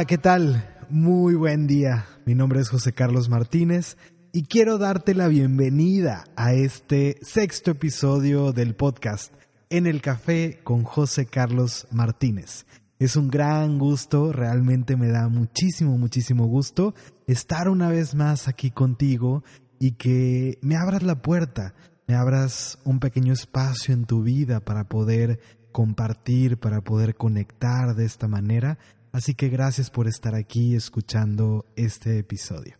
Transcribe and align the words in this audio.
Hola, 0.00 0.06
¿qué 0.06 0.16
tal? 0.16 0.66
Muy 0.88 1.34
buen 1.34 1.66
día. 1.66 2.06
Mi 2.24 2.34
nombre 2.34 2.58
es 2.60 2.70
José 2.70 2.94
Carlos 2.94 3.28
Martínez 3.28 3.98
y 4.32 4.44
quiero 4.44 4.78
darte 4.78 5.14
la 5.14 5.28
bienvenida 5.28 6.24
a 6.36 6.54
este 6.54 7.18
sexto 7.20 7.72
episodio 7.72 8.52
del 8.52 8.74
podcast 8.74 9.30
En 9.68 9.86
el 9.86 10.00
Café 10.00 10.60
con 10.64 10.84
José 10.84 11.26
Carlos 11.26 11.86
Martínez. 11.90 12.64
Es 12.98 13.14
un 13.14 13.28
gran 13.28 13.78
gusto, 13.78 14.32
realmente 14.32 14.96
me 14.96 15.08
da 15.08 15.28
muchísimo, 15.28 15.98
muchísimo 15.98 16.46
gusto 16.46 16.94
estar 17.26 17.68
una 17.68 17.90
vez 17.90 18.14
más 18.14 18.48
aquí 18.48 18.70
contigo 18.70 19.44
y 19.78 19.96
que 19.96 20.56
me 20.62 20.76
abras 20.76 21.02
la 21.02 21.20
puerta, 21.20 21.74
me 22.08 22.14
abras 22.14 22.78
un 22.84 23.00
pequeño 23.00 23.34
espacio 23.34 23.92
en 23.92 24.06
tu 24.06 24.22
vida 24.22 24.60
para 24.60 24.84
poder 24.84 25.40
compartir, 25.72 26.58
para 26.58 26.80
poder 26.80 27.16
conectar 27.16 27.94
de 27.94 28.06
esta 28.06 28.28
manera. 28.28 28.78
Así 29.12 29.34
que 29.34 29.48
gracias 29.48 29.90
por 29.90 30.06
estar 30.06 30.36
aquí 30.36 30.76
escuchando 30.76 31.66
este 31.74 32.18
episodio. 32.18 32.76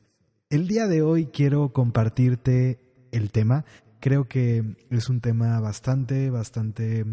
El 0.48 0.68
día 0.68 0.86
de 0.86 1.02
hoy 1.02 1.26
quiero 1.26 1.72
compartirte 1.72 2.78
el 3.10 3.32
tema. 3.32 3.64
Creo 3.98 4.28
que 4.28 4.76
es 4.90 5.08
un 5.08 5.20
tema 5.20 5.58
bastante, 5.58 6.30
bastante 6.30 7.04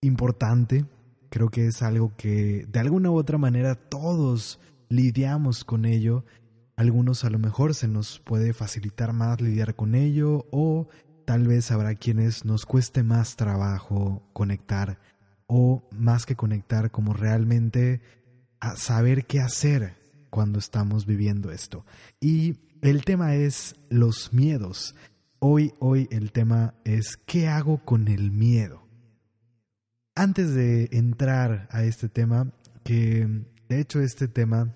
importante. 0.00 0.86
Creo 1.30 1.48
que 1.48 1.66
es 1.66 1.82
algo 1.82 2.12
que 2.16 2.66
de 2.68 2.78
alguna 2.78 3.10
u 3.10 3.16
otra 3.16 3.38
manera 3.38 3.74
todos 3.74 4.60
lidiamos 4.88 5.64
con 5.64 5.84
ello. 5.84 6.24
Algunos 6.76 7.24
a 7.24 7.30
lo 7.30 7.40
mejor 7.40 7.74
se 7.74 7.88
nos 7.88 8.20
puede 8.20 8.52
facilitar 8.52 9.14
más 9.14 9.40
lidiar 9.40 9.74
con 9.74 9.96
ello 9.96 10.46
o 10.52 10.86
tal 11.24 11.48
vez 11.48 11.72
habrá 11.72 11.96
quienes 11.96 12.44
nos 12.44 12.66
cueste 12.66 13.02
más 13.02 13.34
trabajo 13.34 14.22
conectar 14.32 15.00
o 15.46 15.88
más 15.90 16.26
que 16.26 16.36
conectar 16.36 16.90
como 16.90 17.12
realmente 17.12 18.00
a 18.60 18.76
saber 18.76 19.26
qué 19.26 19.40
hacer 19.40 19.96
cuando 20.30 20.58
estamos 20.58 21.06
viviendo 21.06 21.50
esto. 21.50 21.84
Y 22.20 22.56
el 22.82 23.04
tema 23.04 23.34
es 23.34 23.76
los 23.88 24.32
miedos. 24.32 24.94
Hoy, 25.38 25.72
hoy 25.78 26.08
el 26.10 26.32
tema 26.32 26.74
es 26.84 27.16
¿qué 27.16 27.48
hago 27.48 27.78
con 27.84 28.08
el 28.08 28.30
miedo? 28.30 28.86
Antes 30.14 30.54
de 30.54 30.88
entrar 30.92 31.68
a 31.70 31.84
este 31.84 32.08
tema, 32.08 32.52
que 32.84 33.28
de 33.68 33.80
hecho 33.80 34.00
este 34.00 34.28
tema 34.28 34.74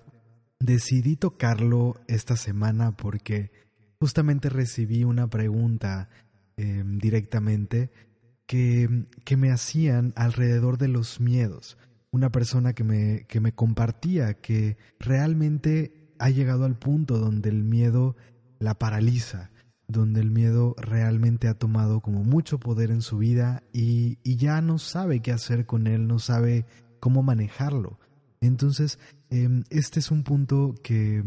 decidí 0.59 1.15
tocarlo 1.15 1.99
esta 2.07 2.37
semana 2.37 2.95
porque 2.95 3.51
justamente 3.99 4.49
recibí 4.49 5.03
una 5.03 5.27
pregunta 5.27 6.09
Em, 6.61 6.99
directamente 6.99 7.89
que, 8.51 9.05
que, 9.23 9.37
me 9.37 9.49
hacían 9.49 10.11
alrededor 10.17 10.77
de 10.77 10.89
los 10.89 11.21
miedos. 11.21 11.77
Una 12.11 12.33
persona 12.33 12.73
que 12.73 12.83
me, 12.83 13.23
que 13.29 13.39
me 13.39 13.53
compartía 13.53 14.33
que 14.33 14.75
realmente 14.99 15.93
ha 16.19 16.29
llegado 16.29 16.65
al 16.65 16.77
punto 16.77 17.17
donde 17.17 17.47
el 17.47 17.63
miedo 17.63 18.17
la 18.59 18.77
paraliza, 18.77 19.51
donde 19.87 20.19
el 20.19 20.31
miedo 20.31 20.75
realmente 20.77 21.47
ha 21.47 21.53
tomado 21.53 22.01
como 22.01 22.25
mucho 22.25 22.59
poder 22.59 22.91
en 22.91 23.01
su 23.01 23.19
vida 23.19 23.63
y, 23.71 24.17
y 24.21 24.35
ya 24.35 24.59
no 24.59 24.79
sabe 24.79 25.21
qué 25.21 25.31
hacer 25.31 25.65
con 25.65 25.87
él, 25.87 26.05
no 26.05 26.19
sabe 26.19 26.65
cómo 26.99 27.23
manejarlo. 27.23 27.99
Entonces, 28.41 28.99
em, 29.29 29.63
este 29.69 30.01
es 30.01 30.11
un 30.11 30.23
punto 30.23 30.75
que, 30.83 31.23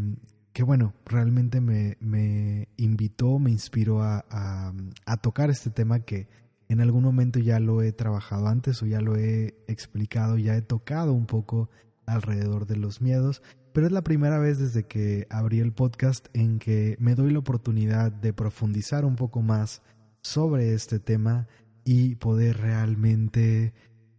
que 0.53 0.61
bueno, 0.61 0.93
realmente 1.07 1.59
me, 1.59 1.97
me 1.99 2.67
invitó, 2.77 3.39
me 3.39 3.49
inspiró 3.49 4.03
a, 4.03 4.23
a, 4.29 5.17
tocar 5.17 5.49
este 5.49 5.71
tema 5.71 6.01
que 6.01 6.27
en 6.69 6.81
algún 6.81 7.03
momento 7.03 7.39
ya 7.39 7.59
lo 7.59 7.81
he 7.81 7.91
trabajado 7.91 8.47
antes 8.47 8.81
o 8.81 8.85
ya 8.85 9.01
lo 9.01 9.15
he 9.15 9.55
explicado, 9.67 10.37
ya 10.37 10.55
he 10.55 10.61
tocado 10.61 11.13
un 11.13 11.25
poco 11.25 11.69
alrededor 12.05 12.65
de 12.67 12.77
los 12.77 13.01
miedos, 13.01 13.41
pero 13.73 13.87
es 13.87 13.93
la 13.93 14.03
primera 14.03 14.39
vez 14.39 14.57
desde 14.57 14.85
que 14.85 15.27
abrí 15.29 15.59
el 15.59 15.73
podcast 15.73 16.27
en 16.33 16.59
que 16.59 16.95
me 16.99 17.15
doy 17.15 17.31
la 17.31 17.39
oportunidad 17.39 18.11
de 18.11 18.33
profundizar 18.33 19.05
un 19.05 19.15
poco 19.15 19.41
más 19.41 19.81
sobre 20.21 20.73
este 20.73 20.99
tema 20.99 21.47
y 21.83 22.15
poder 22.15 22.57
realmente 22.57 23.73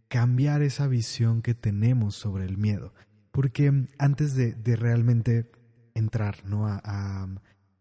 cambiar 0.07 0.61
esa 0.61 0.87
visión 0.87 1.41
que 1.41 1.53
tenemos 1.53 2.15
sobre 2.15 2.45
el 2.45 2.57
miedo. 2.57 2.93
Porque 3.31 3.87
antes 3.97 4.35
de, 4.35 4.53
de 4.53 4.75
realmente 4.75 5.51
entrar, 5.97 6.45
¿no? 6.45 6.67
A, 6.67 6.81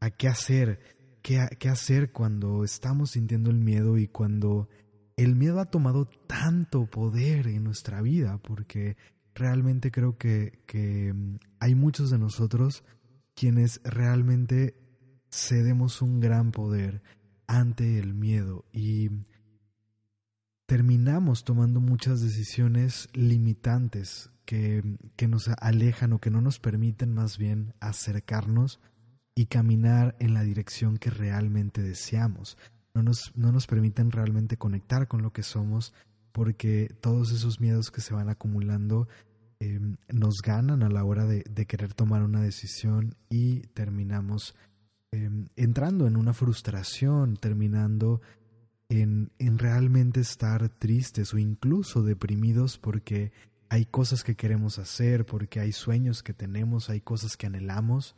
a, 0.01 0.11
qué 0.11 0.29
hacer, 0.29 0.81
qué, 1.27 1.69
hacer 1.69 2.13
cuando 2.13 2.63
estamos 2.63 3.11
sintiendo 3.11 3.51
el 3.51 3.59
miedo 3.59 3.99
y 3.99 4.07
cuando 4.07 4.69
el 5.17 5.35
miedo 5.35 5.59
ha 5.59 5.65
tomado 5.65 6.09
tanto 6.29 6.87
poder 6.87 7.49
en 7.49 7.65
nuestra 7.65 8.01
vida, 8.01 8.39
porque 8.39 8.97
realmente 9.35 9.91
creo 9.91 10.17
que, 10.19 10.63
que 10.67 11.13
hay 11.59 11.75
muchos 11.75 12.11
de 12.11 12.19
nosotros 12.19 12.85
quienes 13.35 13.81
realmente 13.83 14.77
cedemos 15.29 16.01
un 16.01 16.21
gran 16.21 16.53
poder 16.53 17.03
ante 17.49 17.99
el 17.99 18.15
miedo 18.15 18.65
y 18.73 19.11
terminamos 20.67 21.43
tomando 21.43 21.81
muchas 21.81 22.21
decisiones 22.21 23.09
limitantes 23.15 24.31
que, 24.45 24.97
que 25.17 25.27
nos 25.27 25.49
alejan 25.49 26.13
o 26.13 26.21
que 26.21 26.31
no 26.31 26.41
nos 26.41 26.61
permiten 26.61 27.13
más 27.13 27.37
bien 27.37 27.75
acercarnos 27.81 28.81
y 29.37 29.47
caminar 29.47 30.17
en 30.19 30.35
la 30.35 30.43
dirección 30.43 30.97
que 30.97 31.11
realmente 31.11 31.83
deseamos. 31.83 32.57
No 32.95 33.03
nos, 33.03 33.33
no 33.37 33.53
nos 33.53 33.67
permiten 33.67 34.11
realmente 34.11 34.57
conectar 34.57 35.07
con 35.07 35.23
lo 35.23 35.33
que 35.33 35.43
somos 35.43 35.93
porque 36.33 36.91
todos 37.01 37.31
esos 37.33 37.61
miedos 37.61 37.91
que 37.91 38.01
se 38.01 38.15
van 38.15 38.31
acumulando 38.31 39.09
em, 39.61 39.97
nos 40.09 40.37
ganan 40.43 40.83
a 40.83 40.89
la 40.89 41.05
hora 41.05 41.27
de, 41.27 41.45
de, 41.49 41.67
querer 41.67 41.93
tomar 41.93 42.23
una 42.23 42.41
decisión 42.41 43.15
y 43.29 43.61
terminamos 43.69 44.55
em, 45.13 45.49
entrando 45.55 46.07
en 46.07 46.17
una 46.17 46.33
frustración, 46.33 47.37
terminando 47.37 48.23
en, 48.89 49.31
en 49.39 49.59
realmente 49.59 50.21
estar 50.21 50.69
tristes 50.71 51.35
o 51.35 51.39
incluso 51.39 52.03
deprimidos 52.03 52.79
porque 52.79 53.33
hay 53.69 53.85
cosas 53.85 54.25
que 54.25 54.35
queremos 54.35 54.79
hacer, 54.79 55.27
porque 55.27 55.61
hay 55.61 55.73
sueños 55.73 56.23
que 56.23 56.33
tenemos, 56.33 56.89
hay 56.89 57.01
cosas 57.03 57.37
que 57.37 57.47
anhelamos, 57.47 58.15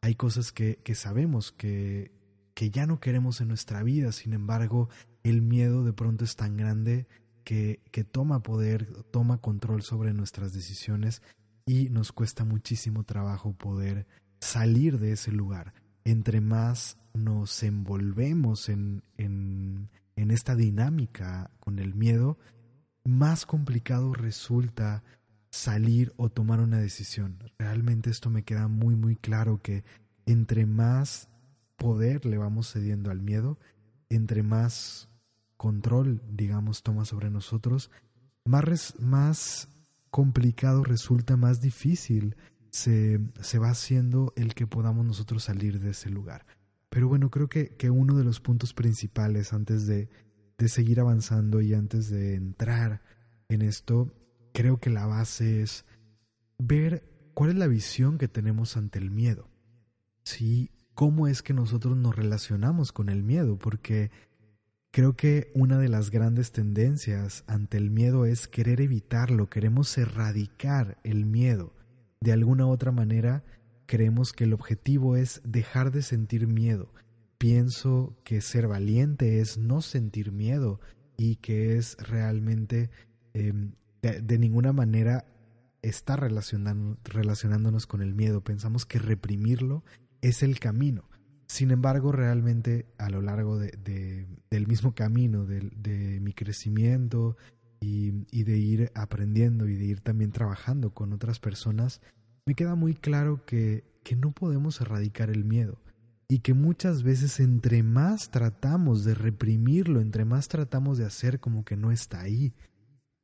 hay 0.00 0.14
cosas 0.14 0.52
que, 0.52 0.76
que 0.84 0.94
sabemos 0.94 1.52
que, 1.52 2.12
que 2.54 2.70
ya 2.70 2.86
no 2.86 3.00
queremos 3.00 3.40
en 3.40 3.48
nuestra 3.48 3.82
vida, 3.82 4.12
sin 4.12 4.32
embargo, 4.32 4.88
el 5.22 5.42
miedo 5.42 5.84
de 5.84 5.92
pronto 5.92 6.24
es 6.24 6.36
tan 6.36 6.56
grande 6.56 7.06
que, 7.44 7.80
que 7.90 8.04
toma 8.04 8.42
poder, 8.42 8.86
toma 9.10 9.38
control 9.38 9.82
sobre 9.82 10.12
nuestras 10.12 10.52
decisiones 10.52 11.22
y 11.66 11.88
nos 11.90 12.12
cuesta 12.12 12.44
muchísimo 12.44 13.04
trabajo 13.04 13.52
poder 13.52 14.06
salir 14.40 14.98
de 14.98 15.12
ese 15.12 15.32
lugar. 15.32 15.74
Entre 16.04 16.40
más 16.40 16.98
nos 17.14 17.62
envolvemos 17.62 18.68
en, 18.68 19.02
en, 19.16 19.90
en 20.16 20.30
esta 20.30 20.54
dinámica 20.54 21.50
con 21.60 21.78
el 21.78 21.94
miedo, 21.94 22.38
más 23.04 23.46
complicado 23.46 24.14
resulta 24.14 25.02
salir 25.58 26.12
o 26.16 26.30
tomar 26.30 26.60
una 26.60 26.78
decisión. 26.78 27.38
Realmente 27.58 28.10
esto 28.10 28.30
me 28.30 28.44
queda 28.44 28.68
muy 28.68 28.94
muy 28.94 29.16
claro 29.16 29.60
que 29.60 29.84
entre 30.24 30.66
más 30.66 31.28
poder 31.76 32.24
le 32.24 32.38
vamos 32.38 32.72
cediendo 32.72 33.10
al 33.10 33.22
miedo, 33.22 33.58
entre 34.08 34.42
más 34.42 35.08
control, 35.56 36.22
digamos, 36.30 36.82
toma 36.82 37.04
sobre 37.04 37.30
nosotros, 37.30 37.90
más, 38.44 38.94
más 39.00 39.68
complicado 40.10 40.84
resulta, 40.84 41.36
más 41.36 41.60
difícil 41.60 42.36
se, 42.70 43.20
se, 43.40 43.58
va 43.58 43.70
haciendo 43.70 44.32
el 44.36 44.54
que 44.54 44.66
podamos 44.66 45.04
nosotros 45.04 45.44
salir 45.44 45.80
de 45.80 45.90
ese 45.90 46.10
lugar. 46.10 46.46
Pero 46.88 47.08
bueno, 47.08 47.30
creo 47.30 47.48
que, 47.48 47.70
que 47.76 47.90
uno 47.90 48.16
de 48.16 48.24
los 48.24 48.40
puntos 48.40 48.74
principales 48.74 49.52
antes 49.52 49.86
de, 49.86 50.08
de 50.56 50.68
seguir 50.68 51.00
avanzando 51.00 51.60
y 51.60 51.74
antes 51.74 52.08
de 52.08 52.34
entrar 52.34 53.02
en 53.48 53.62
esto, 53.62 54.12
creo 54.52 54.78
que 54.78 54.90
la 54.90 55.06
base 55.06 55.62
es 55.62 55.84
ver 56.58 57.04
cuál 57.34 57.50
es 57.50 57.56
la 57.56 57.66
visión 57.66 58.18
que 58.18 58.28
tenemos 58.28 58.76
ante 58.76 58.98
el 58.98 59.10
miedo. 59.10 59.48
Sí, 60.24 60.70
cómo 60.94 61.28
es 61.28 61.42
que 61.42 61.54
nosotros 61.54 61.96
nos 61.96 62.16
relacionamos 62.16 62.92
con 62.92 63.08
el 63.08 63.22
miedo, 63.22 63.58
porque 63.58 64.10
creo 64.90 65.16
que 65.16 65.52
una 65.54 65.78
de 65.78 65.88
las 65.88 66.10
grandes 66.10 66.52
tendencias 66.52 67.44
ante 67.46 67.76
el 67.76 67.90
miedo 67.90 68.26
es 68.26 68.48
querer 68.48 68.80
evitarlo, 68.80 69.48
queremos 69.48 69.96
erradicar 69.96 70.98
el 71.04 71.24
miedo. 71.24 71.72
De 72.20 72.32
alguna 72.32 72.66
u 72.66 72.70
otra 72.70 72.90
manera, 72.90 73.44
creemos 73.86 74.32
que 74.32 74.44
el 74.44 74.52
objetivo 74.52 75.16
es 75.16 75.40
dejar 75.44 75.92
de 75.92 76.02
sentir 76.02 76.46
miedo, 76.46 76.92
pienso 77.38 78.16
que 78.24 78.40
ser 78.40 78.66
valiente 78.66 79.40
es 79.40 79.56
no 79.56 79.80
sentir 79.80 80.32
miedo 80.32 80.80
y 81.16 81.36
que 81.36 81.76
es 81.76 81.96
realmente 81.98 82.90
em, 83.32 83.72
de, 84.02 84.38
ninguna 84.38 84.72
manera 84.72 85.24
estar 85.82 86.20
relacionándonos 86.20 87.86
con 87.86 88.02
el 88.02 88.14
miedo. 88.14 88.42
Pensamos 88.42 88.86
que 88.86 88.98
reprimirlo 88.98 89.84
es 90.20 90.42
el 90.42 90.58
camino. 90.58 91.08
Sin 91.46 91.70
embargo, 91.70 92.12
realmente 92.12 92.86
a 92.98 93.08
lo 93.08 93.22
largo 93.22 93.58
de, 93.58 94.26
del 94.50 94.66
mismo 94.66 94.94
camino, 94.94 95.46
de, 95.46 96.20
mi 96.20 96.32
crecimiento, 96.32 97.36
y, 97.80 98.26
y 98.32 98.42
de 98.42 98.58
ir 98.58 98.92
aprendiendo 98.94 99.68
y 99.68 99.76
de 99.76 99.84
ir 99.84 100.00
también 100.00 100.32
trabajando 100.32 100.92
con 100.92 101.12
otras 101.12 101.38
personas, 101.38 102.00
me 102.44 102.54
queda 102.54 102.74
muy 102.74 102.94
claro 102.94 103.44
que, 103.44 103.84
que 104.02 104.16
no 104.16 104.32
podemos 104.32 104.80
erradicar 104.80 105.30
el 105.30 105.44
miedo 105.44 105.78
y 106.28 106.40
que 106.40 106.54
muchas 106.54 107.02
veces 107.02 107.40
entre 107.40 107.82
más 107.82 108.30
tratamos 108.30 109.04
de 109.04 109.14
reprimirlo, 109.14 110.00
entre 110.00 110.24
más 110.24 110.48
tratamos 110.48 110.98
de 110.98 111.06
hacer 111.06 111.40
como 111.40 111.64
que 111.64 111.76
no 111.76 111.90
está 111.90 112.20
ahí, 112.20 112.52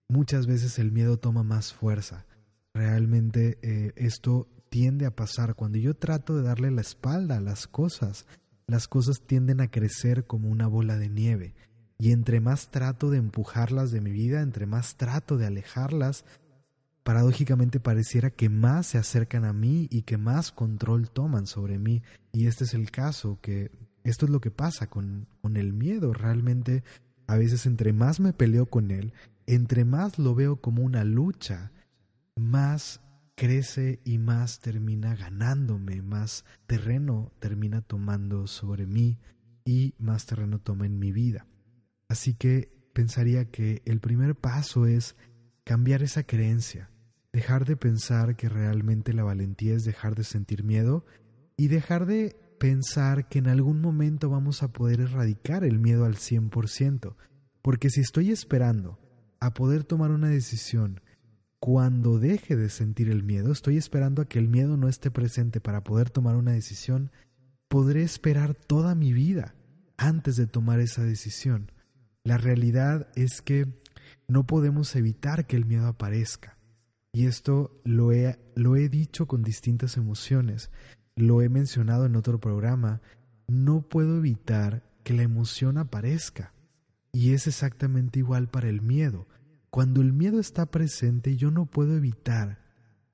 muchas 0.09 0.47
veces 0.47 0.79
el 0.79 0.93
miedo 0.93 1.19
toma 1.19 1.43
más 1.43 1.73
fuerza. 1.73 2.27
Realmente 2.73 3.59
eh, 3.63 3.93
esto 3.97 4.49
tiende 4.69 5.07
a 5.07 5.15
pasar 5.15 5.55
cuando 5.55 5.79
yo 5.79 5.95
trato 5.95 6.37
de 6.37 6.43
darle 6.43 6.71
la 6.71 6.81
espalda 6.81 7.37
a 7.37 7.41
las 7.41 7.67
cosas, 7.67 8.27
las 8.67 8.89
cosas 8.89 9.21
tienden 9.21 9.61
a 9.61 9.71
crecer 9.71 10.25
como 10.27 10.49
una 10.49 10.67
bola 10.67 10.97
de 10.97 11.09
nieve. 11.09 11.55
Y 11.99 12.11
entre 12.11 12.41
más 12.41 12.71
trato 12.71 13.11
de 13.11 13.19
empujarlas 13.19 13.93
de 13.93 14.01
mi 14.01 14.11
vida, 14.11 14.41
entre 14.43 14.67
más 14.67 14.97
trato 14.97 15.37
de 15.37 15.47
alejarlas, 15.47 16.25
paradójicamente 17.05 17.79
pareciera 17.79 18.31
que 18.31 18.49
más 18.49 18.89
se 18.89 18.99
acercan 18.99 19.45
a 19.45 19.53
mí 19.53 19.87
y 19.91 20.03
que 20.03 20.17
más 20.17 20.51
control 20.51 21.09
toman 21.11 21.47
sobre 21.47 21.79
mí. 21.79 22.03
Y 22.33 22.47
este 22.47 22.65
es 22.65 22.75
el 22.75 22.91
caso, 22.91 23.39
que 23.41 23.71
esto 24.03 24.27
es 24.27 24.33
lo 24.33 24.41
que 24.41 24.51
pasa 24.51 24.89
con, 24.89 25.29
con 25.41 25.57
el 25.57 25.73
miedo. 25.73 26.13
Realmente, 26.13 26.83
a 27.29 27.37
veces 27.37 27.67
entre 27.67 27.93
más 27.93 28.19
me 28.19 28.33
peleo 28.33 28.67
con 28.67 28.91
él, 28.91 29.13
entre 29.47 29.85
más 29.85 30.19
lo 30.19 30.35
veo 30.35 30.61
como 30.61 30.83
una 30.83 31.05
lucha, 31.05 31.73
más 32.37 33.01
crece 33.35 34.01
y 34.05 34.19
más 34.19 34.61
termina 34.61 35.15
ganándome, 35.15 36.03
más 36.03 36.45
terreno 36.67 37.33
termina 37.41 37.83
tomando 37.83 38.47
sobre 38.47 38.87
mí 38.87 39.19
y 39.65 39.95
más 39.99 40.27
terreno 40.27 40.61
toma 40.61 40.87
en 40.87 40.99
mi 40.99 41.13
vida. 41.13 41.47
Así 42.09 42.35
que 42.35 42.73
pensaría 42.93 43.51
que 43.51 43.83
el 43.87 44.01
primer 44.01 44.37
paso 44.37 44.87
es 44.87 45.17
cambiar 45.65 46.03
esa 46.03 46.23
creencia, 46.23 46.91
dejar 47.33 47.65
de 47.65 47.77
pensar 47.77 48.37
que 48.37 48.49
realmente 48.49 49.13
la 49.13 49.25
valentía 49.25 49.75
es 49.75 49.85
dejar 49.85 50.15
de 50.15 50.25
sentir 50.25 50.63
miedo 50.63 51.05
y 51.57 51.69
dejar 51.69 52.07
de 52.07 52.37
pensar 52.59 53.29
que 53.29 53.41
en 53.41 53.49
algún 53.49 53.81
momento 53.81 54.31
vamos 54.31 54.63
a 54.63 54.73
poder 54.73 55.01
erradicar 55.01 55.65
el 55.65 55.79
miedo 55.79 56.05
al 56.05 56.15
100%, 56.15 57.17
porque 57.63 57.91
si 57.91 58.01
estoy 58.01 58.31
esperando 58.31 59.04
a 59.45 59.53
poder 59.53 59.85
tomar 59.85 60.11
una 60.11 60.29
decisión 60.29 61.01
cuando 61.61 62.19
deje 62.19 62.57
de 62.57 62.69
sentir 62.69 63.11
el 63.11 63.23
miedo, 63.23 63.53
estoy 63.53 63.77
esperando 63.77 64.23
a 64.23 64.29
que 64.29 64.39
el 64.39 64.49
miedo 64.49 64.77
no 64.77 64.89
esté 64.89 65.11
presente 65.11 65.61
para 65.61 65.85
poder 65.85 66.11
tomar 66.11 66.37
una 66.37 66.53
decisión, 66.53 67.11
podré 67.69 68.03
esperar 68.03 68.55
toda 68.55 68.95
mi 68.95 69.13
vida 69.13 69.55
antes 69.97 70.37
de 70.37 70.47
tomar 70.47 70.81
esa 70.81 71.05
decisión. 71.05 71.73
La 72.23 72.39
realidad 72.39 73.09
es 73.17 73.43
que 73.43 73.67
no 74.29 74.47
podemos 74.47 74.97
evitar 74.97 75.47
que 75.47 75.57
el 75.57 75.67
miedo 75.67 75.87
aparezca. 75.87 76.57
Y 77.13 77.27
esto 77.27 77.81
lo 77.85 78.13
he, 78.13 78.39
lo 78.55 78.77
he 78.77 78.89
dicho 78.89 79.27
con 79.27 79.43
distintas 79.43 79.99
emociones, 79.99 80.71
lo 81.17 81.43
he 81.43 81.51
mencionado 81.51 82.07
en 82.07 82.17
otro 82.17 82.41
programa, 82.41 83.03
no 83.47 83.83
puedo 83.83 84.17
evitar 84.19 84.83
que 85.03 85.13
la 85.13 85.23
emoción 85.23 85.77
aparezca. 85.77 86.54
Y 87.15 87.33
es 87.33 87.47
exactamente 87.47 88.19
igual 88.19 88.49
para 88.49 88.69
el 88.69 88.83
miedo. 88.83 89.29
Cuando 89.71 90.01
el 90.01 90.13
miedo 90.13 90.41
está 90.41 90.67
presente, 90.67 91.37
yo 91.37 91.53
no 91.53 91.65
puedo 91.65 91.97
evitar 91.97 92.59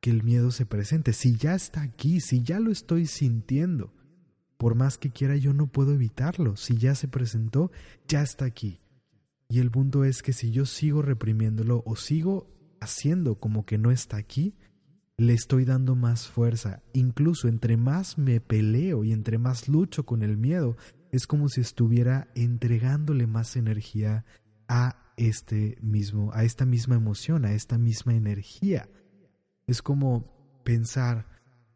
que 0.00 0.10
el 0.10 0.22
miedo 0.22 0.50
se 0.50 0.64
presente. 0.64 1.12
Si 1.12 1.36
ya 1.36 1.54
está 1.54 1.82
aquí, 1.82 2.20
si 2.20 2.42
ya 2.42 2.60
lo 2.60 2.72
estoy 2.72 3.04
sintiendo, 3.04 3.92
por 4.56 4.74
más 4.74 4.96
que 4.96 5.10
quiera, 5.10 5.36
yo 5.36 5.52
no 5.52 5.66
puedo 5.66 5.92
evitarlo. 5.92 6.56
Si 6.56 6.78
ya 6.78 6.94
se 6.94 7.08
presentó, 7.08 7.70
ya 8.08 8.22
está 8.22 8.46
aquí. 8.46 8.80
Y 9.50 9.58
el 9.58 9.70
punto 9.70 10.02
es 10.04 10.22
que 10.22 10.32
si 10.32 10.50
yo 10.50 10.64
sigo 10.64 11.02
reprimiéndolo 11.02 11.82
o 11.84 11.94
sigo 11.94 12.48
haciendo 12.80 13.38
como 13.38 13.66
que 13.66 13.76
no 13.76 13.90
está 13.90 14.16
aquí, 14.16 14.54
le 15.18 15.34
estoy 15.34 15.66
dando 15.66 15.94
más 15.94 16.26
fuerza. 16.26 16.82
Incluso 16.94 17.48
entre 17.48 17.76
más 17.76 18.16
me 18.16 18.40
peleo 18.40 19.04
y 19.04 19.12
entre 19.12 19.36
más 19.36 19.68
lucho 19.68 20.06
con 20.06 20.22
el 20.22 20.38
miedo, 20.38 20.78
es 21.10 21.26
como 21.26 21.48
si 21.48 21.60
estuviera 21.60 22.28
entregándole 22.34 23.26
más 23.26 23.56
energía 23.56 24.24
a 24.68 25.12
este 25.16 25.76
mismo, 25.82 26.30
a 26.32 26.44
esta 26.44 26.64
misma 26.64 26.94
emoción, 26.94 27.44
a 27.44 27.52
esta 27.52 27.78
misma 27.78 28.14
energía. 28.14 28.88
Es 29.66 29.82
como 29.82 30.60
pensar 30.64 31.26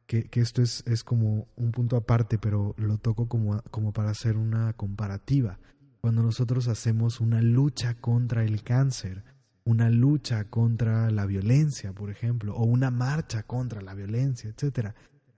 que, 0.07 0.29
esto 0.35 0.63
es, 0.63 0.85
es, 0.87 1.03
como 1.03 1.49
un 1.57 1.73
punto 1.73 1.97
aparte, 1.97 2.39
pero 2.39 2.75
lo 2.79 2.99
toco 2.99 3.29
como, 3.29 3.61
como 3.71 3.93
para 3.93 4.11
hacer 4.11 4.37
una 4.37 4.73
comparativa. 4.75 5.59
Cuando 6.01 6.23
nosotros 6.23 6.69
hacemos 6.69 7.21
una 7.21 7.43
lucha 7.43 7.95
contra 7.95 8.45
el 8.45 8.63
cáncer, 8.63 9.25
una 9.65 9.91
lucha 9.91 10.45
contra 10.45 11.11
la 11.11 11.27
violencia, 11.27 11.93
por 11.93 12.11
ejemplo, 12.11 12.55
o 12.55 12.65
una 12.65 12.91
marcha 12.91 13.43
contra 13.43 13.81
la 13.81 13.95
violencia, 13.95 14.51
etc. 14.51 14.95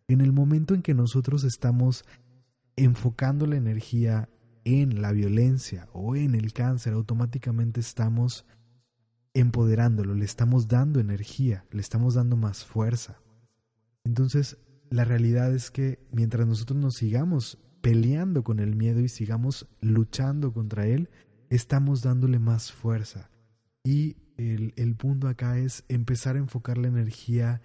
En 0.09 0.21
el 0.21 0.33
momento 0.33 0.75
en 0.75 0.83
que 0.83 0.95
nosotros 0.95 1.45
estamos 1.45 2.05
enfocando 2.77 3.47
la 3.47 3.57
energía 3.57 4.29
en 4.65 5.01
la 5.01 5.13
violencia 5.13 5.89
o 5.93 6.17
en 6.17 6.35
el 6.35 6.53
cáncer, 6.53 6.93
automáticamente 6.93 7.81
estamos 7.81 8.45
empoderándolo, 9.33 10.15
le 10.15 10.25
estamos 10.25 10.69
dando 10.69 10.99
energía, 10.99 11.65
le 11.71 11.81
estamos 11.81 12.15
dando 12.15 12.37
más 12.37 12.65
fuerza. 12.65 13.21
Entonces, 14.05 14.59
la 14.91 15.05
realidad 15.05 15.55
es 15.55 15.71
que 15.71 15.99
mientras 16.11 16.47
nosotros 16.47 16.79
nos 16.79 16.95
sigamos 16.95 17.59
peleando 17.81 18.43
con 18.45 18.61
el 18.61 18.75
miedo 18.75 19.01
y 19.01 19.09
sigamos 19.09 19.69
luchando 19.81 20.53
contra 20.53 20.87
él, 20.87 21.11
estamos 21.51 22.03
dándole 22.03 22.39
más 22.39 22.73
fuerza. 22.73 23.31
Y 23.85 24.17
el, 24.37 24.73
el, 24.77 24.97
punto 24.97 25.29
acá 25.29 25.59
es 25.59 25.85
empezar 25.89 26.37
a 26.37 26.41
enfocar 26.41 26.79
la 26.79 26.89
energía 26.89 27.61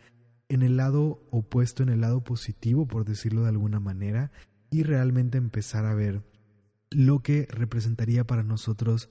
en 0.50 0.62
el 0.62 0.78
lado 0.78 1.26
opuesto, 1.32 1.84
en 1.84 1.90
el 1.90 2.02
lado 2.02 2.24
positivo, 2.24 2.88
por 2.88 3.06
decirlo 3.06 3.44
de 3.44 3.50
alguna 3.50 3.80
manera, 3.80 4.32
y 4.72 4.84
realmente 4.84 5.38
empezar 5.38 5.86
a 5.86 5.94
ver 5.94 6.24
lo 6.90 7.20
que 7.20 7.48
representaría 7.52 8.26
para 8.26 8.44
nosotros 8.44 9.10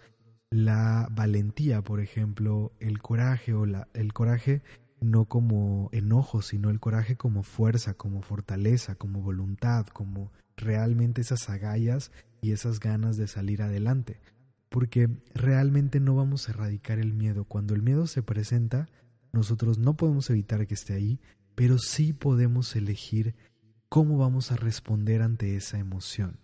la 0.51 1.07
valentía, 1.13 1.83
por 1.83 2.01
ejemplo, 2.01 2.73
el 2.81 3.01
coraje 3.01 3.55
o 3.55 3.67
la, 3.67 3.87
el 3.95 4.13
coraje 4.13 4.63
no 5.01 5.27
como 5.27 5.89
enojo, 5.93 6.43
sino 6.43 6.71
el 6.71 6.81
coraje 6.81 7.17
como 7.17 7.43
fuerza, 7.43 7.95
como 7.95 8.23
fortaleza, 8.23 8.97
como 8.97 9.23
voluntad, 9.23 9.87
como 9.87 10.33
realmente 10.57 11.21
esas 11.21 11.49
agallas 11.49 12.11
y 12.43 12.53
esas 12.53 12.81
ganas 12.81 13.17
de 13.17 13.29
salir 13.29 13.63
adelante. 13.63 14.21
Porque 14.69 15.09
realmente 15.35 16.01
no 16.01 16.15
vamos 16.17 16.49
a 16.49 16.53
erradicar 16.53 16.99
el 16.99 17.13
miedo. 17.13 17.45
Cuando 17.45 17.75
el 17.75 17.83
miedo 17.83 18.07
se 18.07 18.23
presenta, 18.23 18.89
nosotros 19.33 19.79
no 19.79 19.97
podemos 19.97 20.29
evitar 20.31 20.67
que 20.67 20.75
esté 20.75 20.95
ahí, 20.95 21.21
pero 21.55 21.79
sí 21.79 22.13
podemos 22.13 22.75
elegir 22.77 23.35
cómo 23.91 24.17
vamos 24.19 24.53
a 24.53 24.57
responder 24.57 25.21
ante 25.21 25.57
esa 25.57 25.79
emoción 25.79 26.39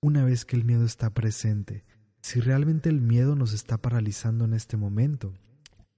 una 0.00 0.24
vez 0.24 0.44
que 0.44 0.56
el 0.56 0.64
miedo 0.64 0.86
está 0.86 1.12
presente. 1.12 1.84
Si 2.22 2.40
realmente 2.40 2.88
el 2.88 3.00
miedo 3.00 3.36
nos 3.36 3.52
está 3.52 3.76
paralizando 3.78 4.46
en 4.46 4.54
este 4.54 4.76
momento, 4.76 5.34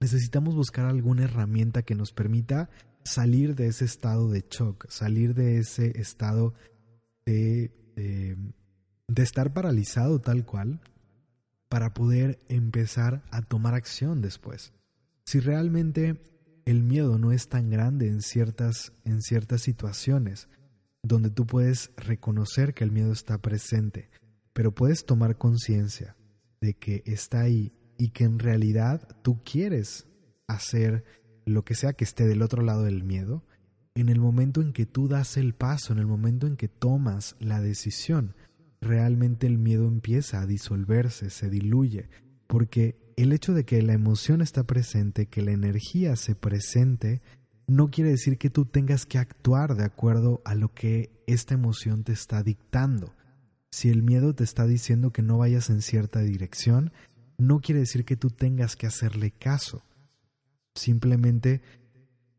necesitamos 0.01 0.53
buscar 0.53 0.85
alguna 0.85 1.23
herramienta 1.23 1.83
que 1.83 1.95
nos 1.95 2.11
permita 2.11 2.69
salir 3.03 3.55
de 3.55 3.67
ese 3.67 3.85
estado 3.85 4.29
de 4.29 4.45
shock, 4.49 4.85
salir 4.89 5.33
de 5.33 5.59
ese 5.59 5.99
estado 5.99 6.53
de, 7.25 7.71
de, 7.95 9.23
estar 9.23 9.53
paralizado 9.53 10.19
tal 10.19 10.45
cual, 10.45 10.81
para 11.69 11.93
poder 11.93 12.37
empezar 12.49 13.23
a 13.31 13.41
tomar 13.41 13.75
acción 13.75 14.21
después. 14.21 14.73
Si 15.25 15.39
realmente 15.39 16.21
el 16.65 16.83
miedo 16.83 17.17
no 17.17 17.31
es 17.31 17.47
tan 17.47 17.69
grande 17.69 18.09
en 18.09 18.21
ciertas, 18.21 18.91
en 19.05 19.21
ciertas 19.21 19.61
situaciones, 19.61 20.49
donde 21.03 21.29
tú 21.29 21.45
puedes 21.45 21.91
reconocer 21.97 22.73
que 22.73 22.83
el 22.83 22.91
miedo 22.91 23.11
está 23.11 23.37
presente, 23.39 24.09
pero 24.53 24.73
puedes 24.73 25.05
tomar 25.05 25.37
conciencia 25.37 26.15
de 26.59 26.75
que 26.75 27.03
está 27.05 27.41
ahí 27.41 27.73
y 27.97 28.09
que 28.09 28.23
en 28.23 28.39
realidad 28.39 29.07
tú 29.21 29.41
quieres 29.43 30.07
hacer 30.47 31.03
lo 31.45 31.63
que 31.63 31.75
sea 31.75 31.93
que 31.93 32.03
esté 32.03 32.27
del 32.27 32.41
otro 32.41 32.61
lado 32.61 32.83
del 32.83 33.03
miedo, 33.03 33.43
en 33.95 34.09
el 34.09 34.19
momento 34.19 34.61
en 34.61 34.73
que 34.73 34.85
tú 34.85 35.07
das 35.07 35.37
el 35.37 35.53
paso, 35.53 35.93
en 35.93 35.99
el 35.99 36.07
momento 36.07 36.47
en 36.47 36.55
que 36.55 36.67
tomas 36.67 37.35
la 37.39 37.59
decisión, 37.59 38.35
realmente 38.79 39.47
el 39.47 39.57
miedo 39.57 39.87
empieza 39.87 40.41
a 40.41 40.45
disolverse, 40.45 41.29
se 41.29 41.49
diluye, 41.49 42.09
porque 42.47 42.97
el 43.17 43.33
hecho 43.33 43.53
de 43.53 43.65
que 43.65 43.81
la 43.81 43.93
emoción 43.93 44.41
está 44.41 44.63
presente, 44.63 45.27
que 45.27 45.41
la 45.41 45.51
energía 45.51 46.15
se 46.15 46.35
presente, 46.35 47.21
no 47.71 47.89
quiere 47.89 48.09
decir 48.09 48.37
que 48.37 48.49
tú 48.49 48.65
tengas 48.65 49.05
que 49.05 49.17
actuar 49.17 49.75
de 49.75 49.85
acuerdo 49.85 50.41
a 50.43 50.55
lo 50.55 50.73
que 50.73 51.09
esta 51.25 51.53
emoción 51.53 52.03
te 52.03 52.11
está 52.11 52.43
dictando. 52.43 53.15
Si 53.71 53.89
el 53.89 54.03
miedo 54.03 54.35
te 54.35 54.43
está 54.43 54.67
diciendo 54.67 55.11
que 55.11 55.21
no 55.21 55.37
vayas 55.37 55.69
en 55.69 55.81
cierta 55.81 56.19
dirección, 56.19 56.91
no 57.37 57.61
quiere 57.61 57.79
decir 57.79 58.03
que 58.03 58.17
tú 58.17 58.29
tengas 58.29 58.75
que 58.75 58.87
hacerle 58.87 59.31
caso. 59.31 59.85
Simplemente 60.75 61.61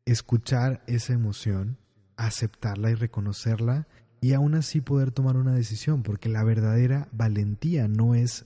escuchar 0.05 0.85
esa 0.87 1.15
emoción, 1.15 1.79
aceptarla 2.17 2.91
y 2.91 2.95
reconocerla 2.95 3.89
y 4.21 4.35
aún 4.35 4.55
así 4.55 4.83
poder 4.83 5.13
tomar 5.13 5.39
una 5.39 5.55
decisión, 5.55 6.03
porque 6.03 6.29
la 6.29 6.45
verdadera 6.45 7.09
valentía 7.11 7.89
no 7.89 8.15
es 8.15 8.45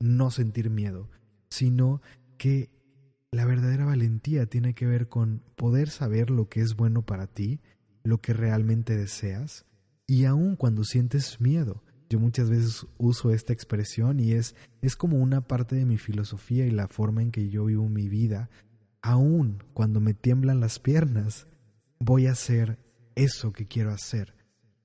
no 0.00 0.30
sentir 0.30 0.68
miedo, 0.68 1.08
sino 1.48 2.02
que 2.36 2.68
la 3.32 3.44
verdadera 3.44 3.84
valentía 3.84 4.46
tiene 4.46 4.74
que 4.74 4.86
ver 4.86 5.08
con 5.08 5.42
poder 5.56 5.88
saber 5.88 6.30
lo 6.30 6.48
que 6.48 6.60
es 6.60 6.74
bueno 6.74 7.02
para 7.02 7.26
ti, 7.26 7.60
lo 8.02 8.20
que 8.20 8.32
realmente 8.32 8.96
deseas, 8.96 9.66
y 10.06 10.24
aun 10.24 10.56
cuando 10.56 10.82
sientes 10.84 11.40
miedo. 11.40 11.82
Yo 12.08 12.18
muchas 12.18 12.50
veces 12.50 12.86
uso 12.98 13.30
esta 13.30 13.52
expresión 13.52 14.18
y 14.18 14.32
es, 14.32 14.56
es 14.82 14.96
como 14.96 15.18
una 15.18 15.42
parte 15.42 15.76
de 15.76 15.84
mi 15.84 15.96
filosofía 15.96 16.66
y 16.66 16.70
la 16.72 16.88
forma 16.88 17.22
en 17.22 17.30
que 17.30 17.48
yo 17.50 17.66
vivo 17.66 17.88
mi 17.88 18.08
vida. 18.08 18.50
Aun 19.00 19.62
cuando 19.74 20.00
me 20.00 20.12
tiemblan 20.12 20.58
las 20.58 20.80
piernas, 20.80 21.46
voy 22.00 22.26
a 22.26 22.32
hacer 22.32 22.80
eso 23.14 23.52
que 23.52 23.68
quiero 23.68 23.92
hacer. 23.92 24.34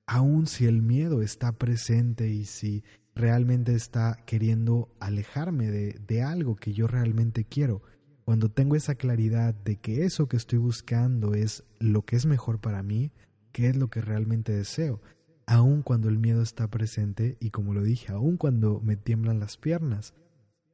Aun 0.06 0.46
si 0.46 0.66
el 0.66 0.82
miedo 0.82 1.20
está 1.20 1.50
presente 1.50 2.28
y 2.28 2.44
si 2.44 2.84
realmente 3.16 3.74
está 3.74 4.18
queriendo 4.24 4.94
alejarme 5.00 5.68
de, 5.68 5.98
de 6.06 6.22
algo 6.22 6.54
que 6.54 6.72
yo 6.74 6.86
realmente 6.86 7.44
quiero, 7.44 7.82
cuando 8.26 8.50
tengo 8.50 8.74
esa 8.74 8.96
claridad 8.96 9.54
de 9.54 9.76
que 9.76 10.04
eso 10.04 10.26
que 10.26 10.36
estoy 10.36 10.58
buscando 10.58 11.34
es 11.34 11.62
lo 11.78 12.02
que 12.02 12.16
es 12.16 12.26
mejor 12.26 12.60
para 12.60 12.82
mí, 12.82 13.12
que 13.52 13.68
es 13.68 13.76
lo 13.76 13.88
que 13.88 14.00
realmente 14.00 14.52
deseo, 14.52 15.00
aun 15.46 15.82
cuando 15.82 16.08
el 16.08 16.18
miedo 16.18 16.42
está 16.42 16.68
presente 16.68 17.36
y 17.38 17.50
como 17.50 17.72
lo 17.72 17.84
dije, 17.84 18.12
aun 18.12 18.36
cuando 18.36 18.80
me 18.80 18.96
tiemblan 18.96 19.38
las 19.38 19.56
piernas, 19.56 20.12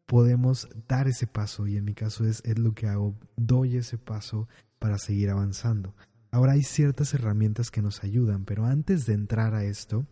podemos 0.07 0.67
dar 0.89 1.09
ese 1.09 1.27
paso 1.27 1.67
y 1.67 1.77
en 1.77 1.85
mi 1.85 1.93
caso 1.93 2.25
es, 2.25 2.41
es 2.47 2.59
lo 2.59 2.73
que 2.73 2.87
hago, 2.87 3.15
doy 3.37 3.77
ese 3.77 3.99
paso 3.99 4.49
para 4.79 4.97
seguir 4.97 5.29
avanzando. 5.29 5.95
Ahora 6.31 6.53
hay 6.53 6.63
ciertas 6.63 7.13
herramientas 7.13 7.71
que 7.71 7.83
nos 7.83 8.03
ayudan, 8.03 8.47
pero 8.47 8.65
antes 8.65 9.05
de 9.05 9.13
entrar 9.13 9.55
a 9.55 9.65
esto, 9.65 10.07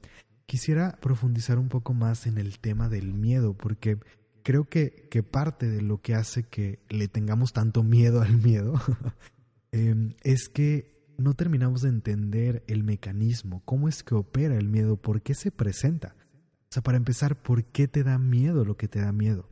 quisiera 0.44 0.98
profundizar 1.00 1.58
un 1.58 1.70
poco 1.70 1.94
más 1.94 2.26
en 2.26 2.36
el 2.36 2.58
tema 2.58 2.90
del 2.90 3.14
miedo, 3.14 3.54
porque 3.54 3.98
creo 4.42 4.64
que, 4.64 5.08
que 5.10 5.22
parte 5.22 5.68
de 5.68 5.82
lo 5.82 6.00
que 6.00 6.14
hace 6.14 6.44
que 6.44 6.80
le 6.88 7.08
tengamos 7.08 7.52
tanto 7.52 7.82
miedo 7.82 8.22
al 8.22 8.36
miedo 8.36 8.74
em, 9.72 10.14
es 10.22 10.48
que 10.48 11.00
no 11.18 11.34
terminamos 11.34 11.82
de 11.82 11.90
entender 11.90 12.64
el 12.66 12.82
mecanismo, 12.82 13.62
cómo 13.64 13.88
es 13.88 14.02
que 14.02 14.14
opera 14.14 14.56
el 14.56 14.68
miedo, 14.68 14.96
por 14.96 15.22
qué 15.22 15.34
se 15.34 15.50
presenta. 15.50 16.16
O 16.70 16.72
sea, 16.72 16.82
para 16.82 16.96
empezar, 16.96 17.42
¿por 17.42 17.64
qué 17.64 17.88
te 17.88 18.02
da 18.02 18.18
miedo 18.18 18.64
lo 18.64 18.76
que 18.76 18.88
te 18.88 19.00
da 19.00 19.12
miedo? 19.12 19.48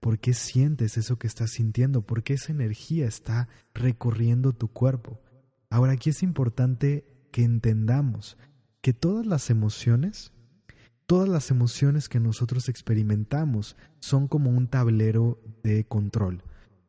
¿Por 0.00 0.18
qué 0.18 0.32
sientes 0.32 0.96
eso 0.96 1.18
que 1.18 1.26
estás 1.26 1.50
sintiendo? 1.50 2.02
¿Por 2.02 2.22
qué 2.22 2.34
esa 2.34 2.52
energía 2.52 3.06
está 3.06 3.48
recorriendo 3.74 4.54
tu 4.54 4.68
cuerpo? 4.68 5.20
Ahora 5.68 5.92
aquí 5.92 6.10
es 6.10 6.22
importante 6.22 7.04
que 7.30 7.44
entendamos 7.44 8.38
que 8.80 8.94
todas 8.94 9.26
las 9.26 9.50
emociones 9.50 10.32
Todas 11.10 11.28
las 11.28 11.50
emociones 11.50 12.08
que 12.08 12.20
nosotros 12.20 12.68
experimentamos 12.68 13.74
son 13.98 14.28
como 14.28 14.48
un 14.48 14.68
tablero 14.68 15.42
de 15.64 15.82
control. 15.82 16.44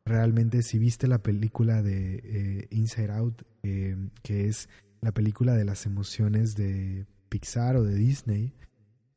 Realmente 0.05 0.61
si 0.61 0.77
viste 0.77 1.07
la 1.07 1.23
película 1.23 1.81
de 1.81 2.21
eh, 2.23 2.67
Inside 2.69 3.13
Out, 3.13 3.41
eh, 3.63 3.97
que 4.21 4.47
es 4.47 4.69
la 5.01 5.11
película 5.11 5.55
de 5.55 5.65
las 5.65 5.87
emociones 5.87 6.53
de 6.53 7.07
Pixar 7.29 7.75
o 7.77 7.83
de 7.83 7.95
Disney, 7.95 8.53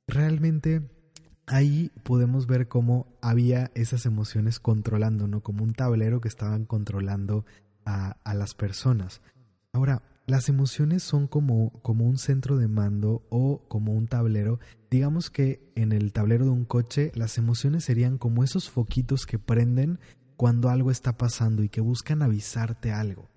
realmente 0.07 0.89
ahí 1.45 1.93
podemos 2.03 2.47
ver 2.47 2.69
cómo 2.69 3.07
había 3.21 3.73
esas 3.75 4.07
emociones 4.07 4.59
controlando, 4.59 5.29
¿no? 5.29 5.43
Como 5.43 5.65
un 5.65 5.75
tablero 5.75 6.23
que 6.23 6.29
estaban 6.29 6.65
controlando 6.65 7.45
a, 7.85 8.17
a 8.25 8.33
las 8.33 8.55
personas. 8.55 9.21
Ahora, 9.75 10.01
las 10.27 10.49
emociones 10.49 11.03
son 11.03 11.27
como, 11.27 11.71
como 11.83 12.07
un 12.07 12.17
centro 12.17 12.57
de 12.57 12.69
mando 12.69 13.27
o 13.29 13.63
como 13.69 13.93
un 13.93 14.07
tablero. 14.07 14.59
Digamos 14.91 15.31
que 15.31 15.71
en 15.75 15.93
el 15.93 16.13
tablero 16.13 16.45
de 16.45 16.51
un 16.51 16.65
coche 16.65 17.13
las 17.15 17.37
emociones 17.37 17.85
serían 17.85 18.17
como 18.17 18.43
esos 18.43 18.71
foquitos 18.71 19.27
que 19.27 19.39
prenden 19.39 19.99
cuando 20.37 20.71
algo 20.71 20.91
está 20.91 21.19
pasando 21.19 21.63
y 21.63 21.69
que 21.69 21.81
buscan 21.81 22.23
avisarte 22.23 22.91
algo. 22.91 23.29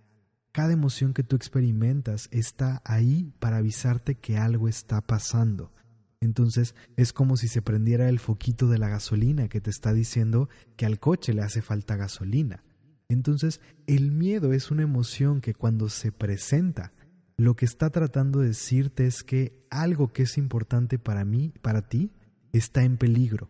Cada 0.54 0.74
emoción 0.74 1.14
que 1.14 1.24
tú 1.24 1.36
experimentas 1.36 2.30
está 2.32 2.82
ahí 2.86 3.32
para 3.40 3.58
avisarte 3.58 4.16
que 4.16 4.38
algo 4.38 4.68
está 4.68 5.02
pasando. 5.02 5.72
Entonces 6.20 6.74
es 6.96 7.14
como 7.14 7.38
si 7.38 7.48
se 7.48 7.62
prendiera 7.62 8.10
el 8.10 8.20
foquito 8.20 8.68
de 8.68 8.80
la 8.80 8.90
gasolina 8.90 9.50
que 9.50 9.62
te 9.62 9.70
está 9.70 9.94
diciendo 9.94 10.50
que 10.76 10.86
al 10.86 11.00
coche 11.00 11.34
le 11.34 11.44
hace 11.44 11.62
falta 11.62 11.96
gasolina. 11.96 12.64
Entonces, 13.10 13.62
el 13.86 14.12
miedo 14.12 14.54
es 14.54 14.72
una 14.72 14.84
emoción 14.84 15.42
que 15.42 15.54
cuando 15.54 15.90
se 15.90 16.12
presenta, 16.12 16.94
lo 17.38 17.56
que 17.56 17.66
está 17.66 17.90
tratando 17.90 18.40
de 18.40 18.48
decirte 18.48 19.06
es 19.06 19.24
que 19.24 19.64
algo 19.70 20.12
que 20.12 20.24
es 20.24 20.38
importante 20.38 21.00
para 21.00 21.24
mí, 21.24 21.54
para 21.62 21.88
ti, 21.88 22.12
está 22.52 22.84
en 22.84 22.98
peligro. 22.98 23.50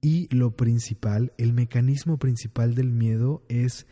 Y 0.00 0.32
lo 0.34 0.54
principal, 0.54 1.32
el 1.38 1.52
mecanismo 1.52 2.18
principal 2.18 2.74
del 2.74 2.92
miedo 2.92 3.42
es 3.48 3.86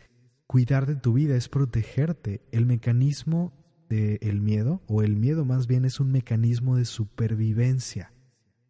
cuidar 0.47 0.85
de 0.85 0.95
tu 0.95 1.13
vida, 1.13 1.35
es 1.35 1.49
protegerte. 1.49 2.41
El 2.51 2.65
mecanismo 2.65 3.53
del 3.89 4.41
miedo, 4.41 4.81
o 4.87 5.01
el 5.01 5.15
miedo 5.15 5.43
más 5.43 5.67
bien, 5.67 5.85
es 5.85 5.99
un 5.99 6.11
mecanismo 6.11 6.77
de 6.77 6.85
supervivencia. 6.85 8.13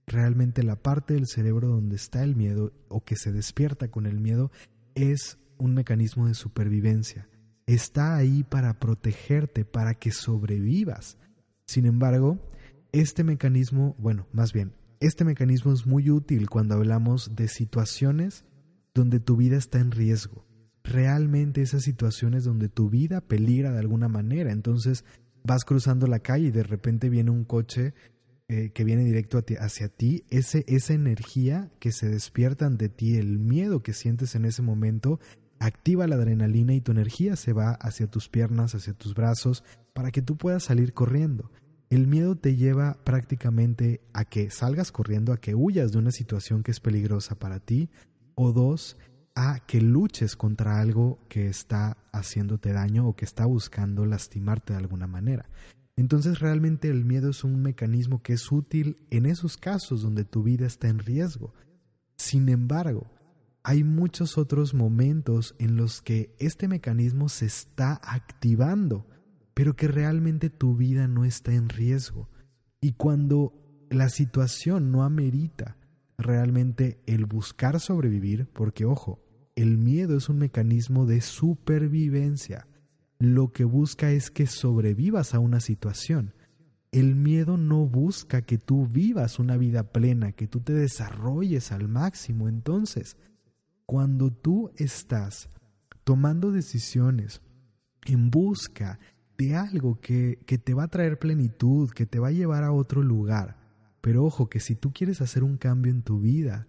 Realmente 0.08 0.64
la 0.64 0.76
parte 0.76 1.16
del 1.16 1.28
cerebro 1.28 1.68
donde 1.68 1.98
está 1.98 2.24
el 2.24 2.36
miedo 2.36 2.74
o 2.88 3.04
que 3.04 3.16
se 3.16 3.32
despierta 3.32 3.90
con 3.90 4.06
el 4.06 4.20
miedo 4.20 4.52
es 4.94 5.38
un 5.58 5.74
mecanismo 5.74 6.28
de 6.28 6.34
supervivencia. 6.34 7.28
Está 7.66 8.16
ahí 8.16 8.44
para 8.44 8.80
protegerte, 8.80 9.66
para 9.66 9.96
que 9.96 10.12
sobrevivas. 10.12 11.18
Sin 11.66 11.86
embargo, 11.86 12.40
este 12.92 13.24
mecanismo, 13.24 13.96
bueno, 13.98 14.28
más 14.32 14.54
bien, 14.54 14.74
este 15.00 15.26
mecanismo 15.26 15.74
es 15.74 15.86
muy 15.86 16.10
útil 16.10 16.50
cuando 16.50 16.76
hablamos 16.76 17.36
de 17.36 17.48
situaciones 17.48 18.46
donde 18.94 19.20
tu 19.20 19.36
vida 19.36 19.58
está 19.58 19.80
en 19.80 19.92
riesgo. 19.92 20.46
Realmente 20.84 21.62
esas 21.62 21.84
situaciones 21.84 22.44
donde 22.44 22.70
tu 22.70 22.90
vida 22.90 23.22
peligra 23.22 23.72
de 23.72 23.80
alguna 23.80 24.08
manera. 24.08 24.52
Entonces 24.52 25.04
vas 25.44 25.66
cruzando 25.66 26.08
la 26.08 26.20
calle 26.20 26.48
y 26.48 26.52
de 26.52 26.64
repente 26.64 27.10
viene 27.10 27.32
un 27.32 27.44
coche 27.44 27.94
eh, 28.48 28.70
que 28.74 28.84
viene 28.84 29.04
directo 29.04 29.44
hacia 29.60 29.90
ti, 29.90 30.24
ese, 30.30 30.64
esa 30.68 30.94
energía 30.94 31.72
que 31.80 31.92
se 31.92 32.08
despierta 32.08 32.68
ante 32.68 32.90
ti, 32.90 33.18
el 33.18 33.40
miedo 33.40 33.82
que 33.82 33.94
sientes 33.94 34.36
en 34.36 34.46
ese 34.46 34.62
momento, 34.62 35.20
activa 35.60 36.08
la 36.08 36.16
adrenalina 36.16 36.74
y 36.74 36.82
tu 36.82 36.92
energía 36.92 37.36
se 37.36 37.54
va 37.54 37.72
hacia 37.72 38.08
tus 38.08 38.30
piernas, 38.30 38.76
hacia 38.76 38.94
tus 38.94 39.14
brazos, 39.14 39.64
para 39.94 40.12
que 40.12 40.22
tú 40.22 40.38
puedas 40.38 40.64
salir 40.64 40.94
corriendo. 40.94 41.52
El 41.90 42.08
miedo 42.08 42.36
te 42.36 42.56
lleva 42.56 42.98
prácticamente 43.04 44.02
a 44.14 44.26
que 44.26 44.50
salgas 44.50 44.92
corriendo, 44.92 45.34
a 45.34 45.38
que 45.38 45.56
huyas 45.56 45.92
de 45.92 46.00
una 46.00 46.12
situación 46.12 46.64
que 46.64 46.72
es 46.72 46.80
peligrosa 46.80 47.36
para 47.36 47.60
ti, 47.60 47.90
o 48.36 48.52
dos, 48.52 48.98
a 49.36 49.60
que 49.60 49.82
luches 49.82 50.36
contra 50.36 50.80
algo 50.80 51.20
que 51.30 51.48
está 51.48 51.98
haciéndote 52.12 52.72
daño 52.72 53.08
o 53.08 53.16
que 53.16 53.26
está 53.26 53.46
buscando 53.46 54.06
lastimarte 54.06 54.74
de 54.74 54.80
alguna 54.80 55.08
manera. 55.08 55.50
Entonces 55.98 56.40
realmente 56.40 56.90
el 56.90 57.06
miedo 57.06 57.30
es 57.30 57.44
un 57.44 57.62
mecanismo 57.62 58.22
que 58.22 58.34
es 58.34 58.52
útil 58.52 58.98
en 59.12 59.26
esos 59.26 59.58
casos 59.58 60.02
donde 60.02 60.26
tu 60.26 60.44
vida 60.44 60.66
está 60.66 60.88
en 60.88 61.00
riesgo. 61.00 61.54
Sin 62.18 62.50
embargo, 62.50 63.08
hay 63.68 63.84
muchos 63.84 64.38
otros 64.38 64.76
momentos 64.76 65.56
en 65.58 65.76
los 65.76 66.04
que 66.04 66.36
este 66.38 66.68
mecanismo 66.68 67.30
se 67.30 67.48
está 67.48 68.00
activando, 68.04 69.08
pero 69.56 69.76
que 69.76 69.88
realmente 69.88 70.52
tu 70.52 70.76
vida 70.76 71.08
no 71.08 71.26
está 71.26 71.52
en 71.52 71.70
riesgo. 71.70 72.30
Y 72.80 72.92
cuando 72.92 73.54
la 73.90 74.10
situación 74.10 74.92
no 74.92 75.04
amerita 75.04 75.78
realmente 76.16 77.02
el 77.08 77.26
buscar 77.26 77.80
sobrevivir, 77.80 78.48
porque 78.54 78.86
ojo, 78.86 79.20
el 79.56 79.80
miedo 79.80 80.16
es 80.16 80.30
un 80.30 80.38
mecanismo 80.38 81.08
de 81.08 81.22
supervivencia. 81.22 82.68
Lo 83.18 83.52
que 83.52 83.64
busca 83.64 84.12
es 84.12 84.30
que 84.30 84.46
sobrevivas 84.46 85.34
a 85.34 85.40
una 85.40 85.60
situación. 85.60 86.36
El 86.92 87.16
miedo 87.16 87.58
no 87.58 87.88
busca 87.88 88.44
que 88.44 88.60
tú 88.60 88.86
vivas 88.86 89.40
una 89.40 89.58
vida 89.58 89.92
plena, 89.92 90.34
que 90.34 90.48
tú 90.48 90.60
te 90.60 90.74
desarrolles 90.74 91.72
al 91.72 91.88
máximo. 91.88 92.48
Entonces, 92.48 93.18
cuando 93.86 94.32
tú 94.32 94.72
estás 94.78 95.50
tomando 96.04 96.52
decisiones 96.52 97.42
en 98.06 98.30
busca 98.30 99.00
de 99.38 99.56
algo 99.56 100.00
que, 100.00 100.40
que, 100.46 100.58
te 100.58 100.74
va 100.74 100.84
a 100.84 100.88
traer 100.88 101.20
plenitud, 101.20 101.90
que 101.90 102.06
te 102.06 102.20
va 102.20 102.30
a 102.30 102.32
llevar 102.32 102.64
a 102.64 102.72
otro 102.72 103.02
lugar. 103.02 103.58
Pero 104.02 104.24
ojo 104.24 104.50
que 104.50 104.60
si 104.60 104.76
tú 104.76 104.94
quieres 104.94 105.22
hacer 105.22 105.44
un 105.44 105.58
cambio 105.58 105.92
en 105.92 106.04
tu 106.04 106.20
vida, 106.20 106.68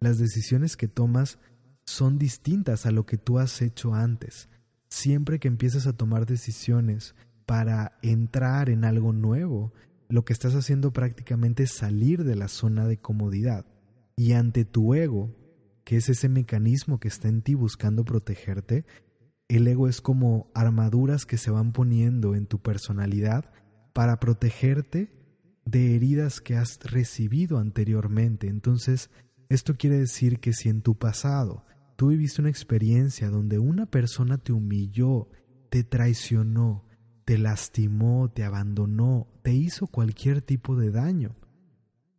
las 0.00 0.18
decisiones 0.18 0.76
que 0.76 0.88
tomas 0.88 1.38
son 1.84 2.18
distintas 2.18 2.86
a 2.86 2.90
lo 2.90 3.06
que 3.06 3.18
tú 3.18 3.38
has 3.38 3.62
hecho 3.62 3.94
antes. 3.94 4.48
Siempre 4.88 5.38
que 5.38 5.48
empiezas 5.48 5.86
a 5.86 5.92
tomar 5.92 6.26
decisiones 6.26 7.14
para 7.46 7.98
entrar 8.02 8.68
en 8.68 8.84
algo 8.84 9.12
nuevo, 9.12 9.72
lo 10.08 10.24
que 10.24 10.32
estás 10.32 10.54
haciendo 10.54 10.92
prácticamente 10.92 11.64
es 11.64 11.72
salir 11.72 12.24
de 12.24 12.36
la 12.36 12.48
zona 12.48 12.86
de 12.86 12.98
comodidad. 12.98 13.66
Y 14.16 14.32
ante 14.32 14.64
tu 14.64 14.94
ego, 14.94 15.34
que 15.88 15.96
es 15.96 16.10
ese 16.10 16.28
mecanismo 16.28 17.00
que 17.00 17.08
está 17.08 17.28
en 17.28 17.40
ti 17.40 17.54
buscando 17.54 18.04
protegerte, 18.04 18.84
el 19.48 19.66
ego 19.66 19.88
es 19.88 20.02
como 20.02 20.50
armaduras 20.54 21.24
que 21.24 21.38
se 21.38 21.50
van 21.50 21.72
poniendo 21.72 22.34
en 22.34 22.44
tu 22.44 22.60
personalidad 22.60 23.50
para 23.94 24.20
protegerte 24.20 25.10
de 25.64 25.96
heridas 25.96 26.42
que 26.42 26.56
has 26.56 26.78
recibido 26.80 27.56
anteriormente. 27.56 28.48
Entonces, 28.48 29.08
esto 29.48 29.78
quiere 29.78 29.98
decir 29.98 30.40
que 30.40 30.52
si 30.52 30.68
en 30.68 30.82
tu 30.82 30.98
pasado 30.98 31.64
tú 31.96 32.08
viviste 32.08 32.42
una 32.42 32.50
experiencia 32.50 33.30
donde 33.30 33.58
una 33.58 33.86
persona 33.86 34.36
te 34.36 34.52
humilló, 34.52 35.30
te 35.70 35.84
traicionó, 35.84 36.84
te 37.24 37.38
lastimó, 37.38 38.30
te 38.30 38.44
abandonó, 38.44 39.26
te 39.40 39.54
hizo 39.54 39.86
cualquier 39.86 40.42
tipo 40.42 40.76
de 40.76 40.90
daño. 40.90 41.34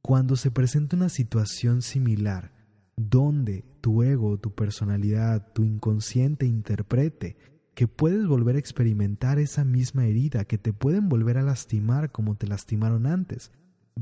Cuando 0.01 0.38
se 0.38 0.49
presenta 0.49 0.95
una 0.95 1.09
situación 1.09 1.83
similar, 1.83 2.57
donde 3.00 3.63
tu 3.79 4.03
ego, 4.03 4.38
tu 4.38 4.53
personalidad, 4.53 5.53
tu 5.53 5.63
inconsciente 5.63 6.46
interprete 6.46 7.38
que 7.74 7.88
puedes 7.88 8.27
volver 8.27 8.58
a 8.58 8.60
experimentar 8.60 9.39
esa 9.39 9.63
misma 9.63 10.06
herida, 10.06 10.44
que 10.44 10.58
te 10.58 10.74
pueden 10.74 11.08
volver 11.08 11.38
a 11.38 11.44
lastimar 11.44 12.12
como 12.12 12.36
te 12.36 12.46
lastimaron 12.46 13.06
antes, 13.06 13.53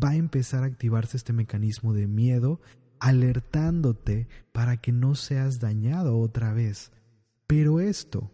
va 0.04 0.10
a 0.10 0.16
empezar 0.16 0.64
a 0.64 0.66
activarse 0.66 1.16
este 1.16 1.32
mecanismo 1.32 1.94
de 1.94 2.08
miedo, 2.08 2.60
alertándote 3.00 4.28
para 4.52 4.78
que 4.78 4.92
no 4.92 5.14
seas 5.14 5.60
dañado 5.60 6.18
otra 6.18 6.54
vez. 6.54 6.92
Pero 7.46 7.80
esto, 7.80 8.32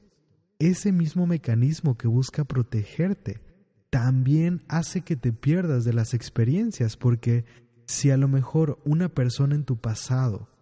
ese 0.60 0.94
mismo 0.94 1.28
mecanismo 1.28 1.98
que 1.98 2.08
busca 2.08 2.46
protegerte, 2.46 3.42
también 3.90 4.64
hace 4.70 5.02
que 5.02 5.18
te 5.18 5.34
pierdas 5.34 5.84
de 5.84 5.92
las 5.92 6.14
experiencias, 6.14 6.96
porque 6.96 7.44
si 7.86 8.12
a 8.12 8.18
lo 8.18 8.30
mejor 8.30 8.80
una 8.86 9.10
persona 9.10 9.56
en 9.56 9.66
tu 9.66 9.76
pasado, 9.76 10.53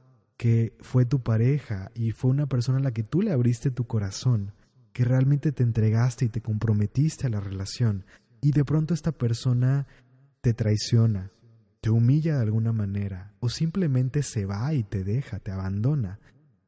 que 0.41 0.75
fue 0.79 1.05
tu 1.05 1.21
pareja 1.21 1.91
y 1.93 2.13
fue 2.13 2.31
una 2.31 2.48
persona 2.48 2.79
a 2.79 2.81
la 2.81 2.93
que 2.93 3.03
tú 3.03 3.21
le 3.21 3.31
abriste 3.31 3.69
tu 3.69 3.86
corazón, 3.86 4.53
que 4.91 5.05
realmente 5.05 5.51
te 5.51 5.62
entregaste 5.62 6.25
y 6.25 6.29
te 6.29 6.41
comprometiste 6.41 7.27
a 7.27 7.29
la 7.29 7.39
relación 7.39 8.05
y 8.41 8.51
de 8.51 8.65
pronto 8.65 8.95
esta 8.95 9.12
persona 9.12 9.86
te 10.41 10.55
traiciona, 10.55 11.29
te 11.79 11.91
humilla 11.91 12.38
de 12.38 12.41
alguna 12.41 12.74
manera 12.74 13.36
o 13.39 13.50
simplemente 13.50 14.24
se 14.24 14.48
va 14.48 14.74
y 14.74 14.81
te 14.81 15.03
deja, 15.03 15.38
te 15.38 15.51
abandona. 15.51 16.19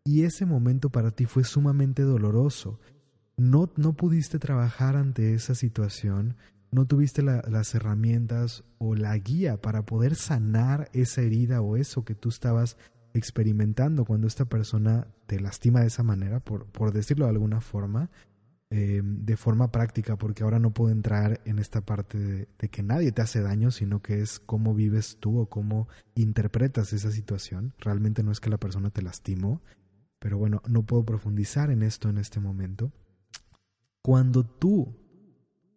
Y 0.03 0.21
ese 0.21 0.45
momento 0.45 0.91
para 0.91 1.09
ti 1.09 1.25
fue 1.25 1.43
sumamente 1.43 2.03
doloroso. 2.03 2.79
No, 3.37 3.71
no 3.75 3.93
pudiste 3.93 4.37
trabajar 4.37 4.95
ante 4.95 5.33
esa 5.33 5.55
situación, 5.55 6.35
no 6.69 6.85
tuviste 6.85 7.23
las 7.23 7.73
herramientas 7.73 8.63
o 8.77 8.93
la 8.93 9.17
guía 9.17 9.59
para 9.59 9.83
poder 9.83 10.13
sanar 10.13 10.91
esa 10.93 11.21
herida 11.21 11.61
o 11.61 11.75
eso 11.75 12.05
que 12.05 12.13
tú 12.13 12.29
estabas 12.29 12.77
experimentando 13.13 14.05
cuando 14.05 14.27
esta 14.27 14.45
persona 14.45 15.07
te 15.27 15.39
lastima 15.39 15.81
de 15.81 15.87
esa 15.87 16.03
manera, 16.03 16.39
por, 16.39 16.65
por 16.65 16.91
decirlo 16.91 17.25
de 17.25 17.31
alguna 17.31 17.61
forma, 17.61 18.09
eh, 18.69 19.01
de 19.03 19.37
forma 19.37 19.71
práctica, 19.71 20.17
porque 20.17 20.43
ahora 20.43 20.57
no 20.57 20.73
puedo 20.73 20.91
entrar 20.91 21.41
en 21.45 21.59
esta 21.59 21.81
parte 21.81 22.17
de, 22.17 22.47
de, 22.57 22.69
que 22.69 22.81
nadie 22.81 23.11
te 23.11 23.21
hace 23.21 23.41
daño, 23.41 23.69
sino 23.69 24.01
que 24.01 24.21
es 24.21 24.39
cómo 24.39 24.73
vives 24.73 25.17
tú 25.19 25.39
o 25.39 25.45
cómo 25.47 25.87
interpretas 26.15 26.91
esa 26.91 27.11
situación. 27.11 27.73
Realmente 27.77 28.23
no 28.23 28.31
es 28.31 28.39
que 28.39 28.49
la 28.49 28.57
persona 28.57 28.89
te 28.89 29.03
lastimó, 29.03 29.61
pero 30.17 30.39
bueno, 30.39 30.63
no 30.67 30.83
puedo 30.83 31.05
profundizar 31.05 31.69
en 31.69 31.83
esto 31.83 32.09
en 32.09 32.17
este 32.17 32.39
momento. 32.39 32.91
Cuando 34.01 34.43
tú 34.43 34.95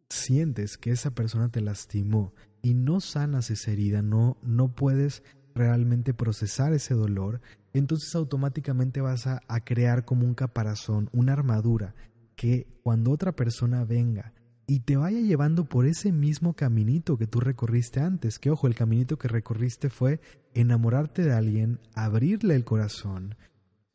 sientes 0.08 0.78
que 0.78 0.90
esa 0.90 1.14
persona 1.14 1.50
te 1.50 1.60
lastimó 1.60 2.32
y 2.62 2.74
no 2.74 3.00
sanas 3.00 3.50
esa 3.50 3.72
herida, 3.72 4.02
no, 4.02 4.38
no 4.42 4.74
puedes 4.74 5.22
realmente 5.56 6.14
procesar 6.14 6.72
ese 6.72 6.94
dolor, 6.94 7.40
entonces 7.72 8.14
automáticamente 8.14 9.00
vas 9.00 9.26
a, 9.26 9.40
crear 9.64 10.04
como 10.04 10.26
un 10.26 10.34
caparazón, 10.34 11.08
una 11.12 11.32
armadura, 11.32 11.94
que 12.36 12.66
cuando 12.82 13.10
otra 13.10 13.32
persona 13.32 13.84
venga 13.84 14.32
y 14.66 14.80
te 14.80 14.96
vaya 14.96 15.20
llevando 15.20 15.64
por 15.64 15.86
ese 15.86 16.12
mismo 16.12 16.54
caminito 16.54 17.16
que 17.16 17.26
tú 17.26 17.40
recorriste 17.40 18.00
antes, 18.00 18.38
que 18.38 18.50
ojo, 18.50 18.66
el 18.66 18.74
caminito 18.74 19.18
que 19.18 19.28
recorriste 19.28 19.90
fue 19.90 20.20
enamorarte 20.54 21.22
de 21.22 21.32
alguien, 21.32 21.80
abrirle 21.94 22.54
el 22.54 22.64
corazón, 22.64 23.36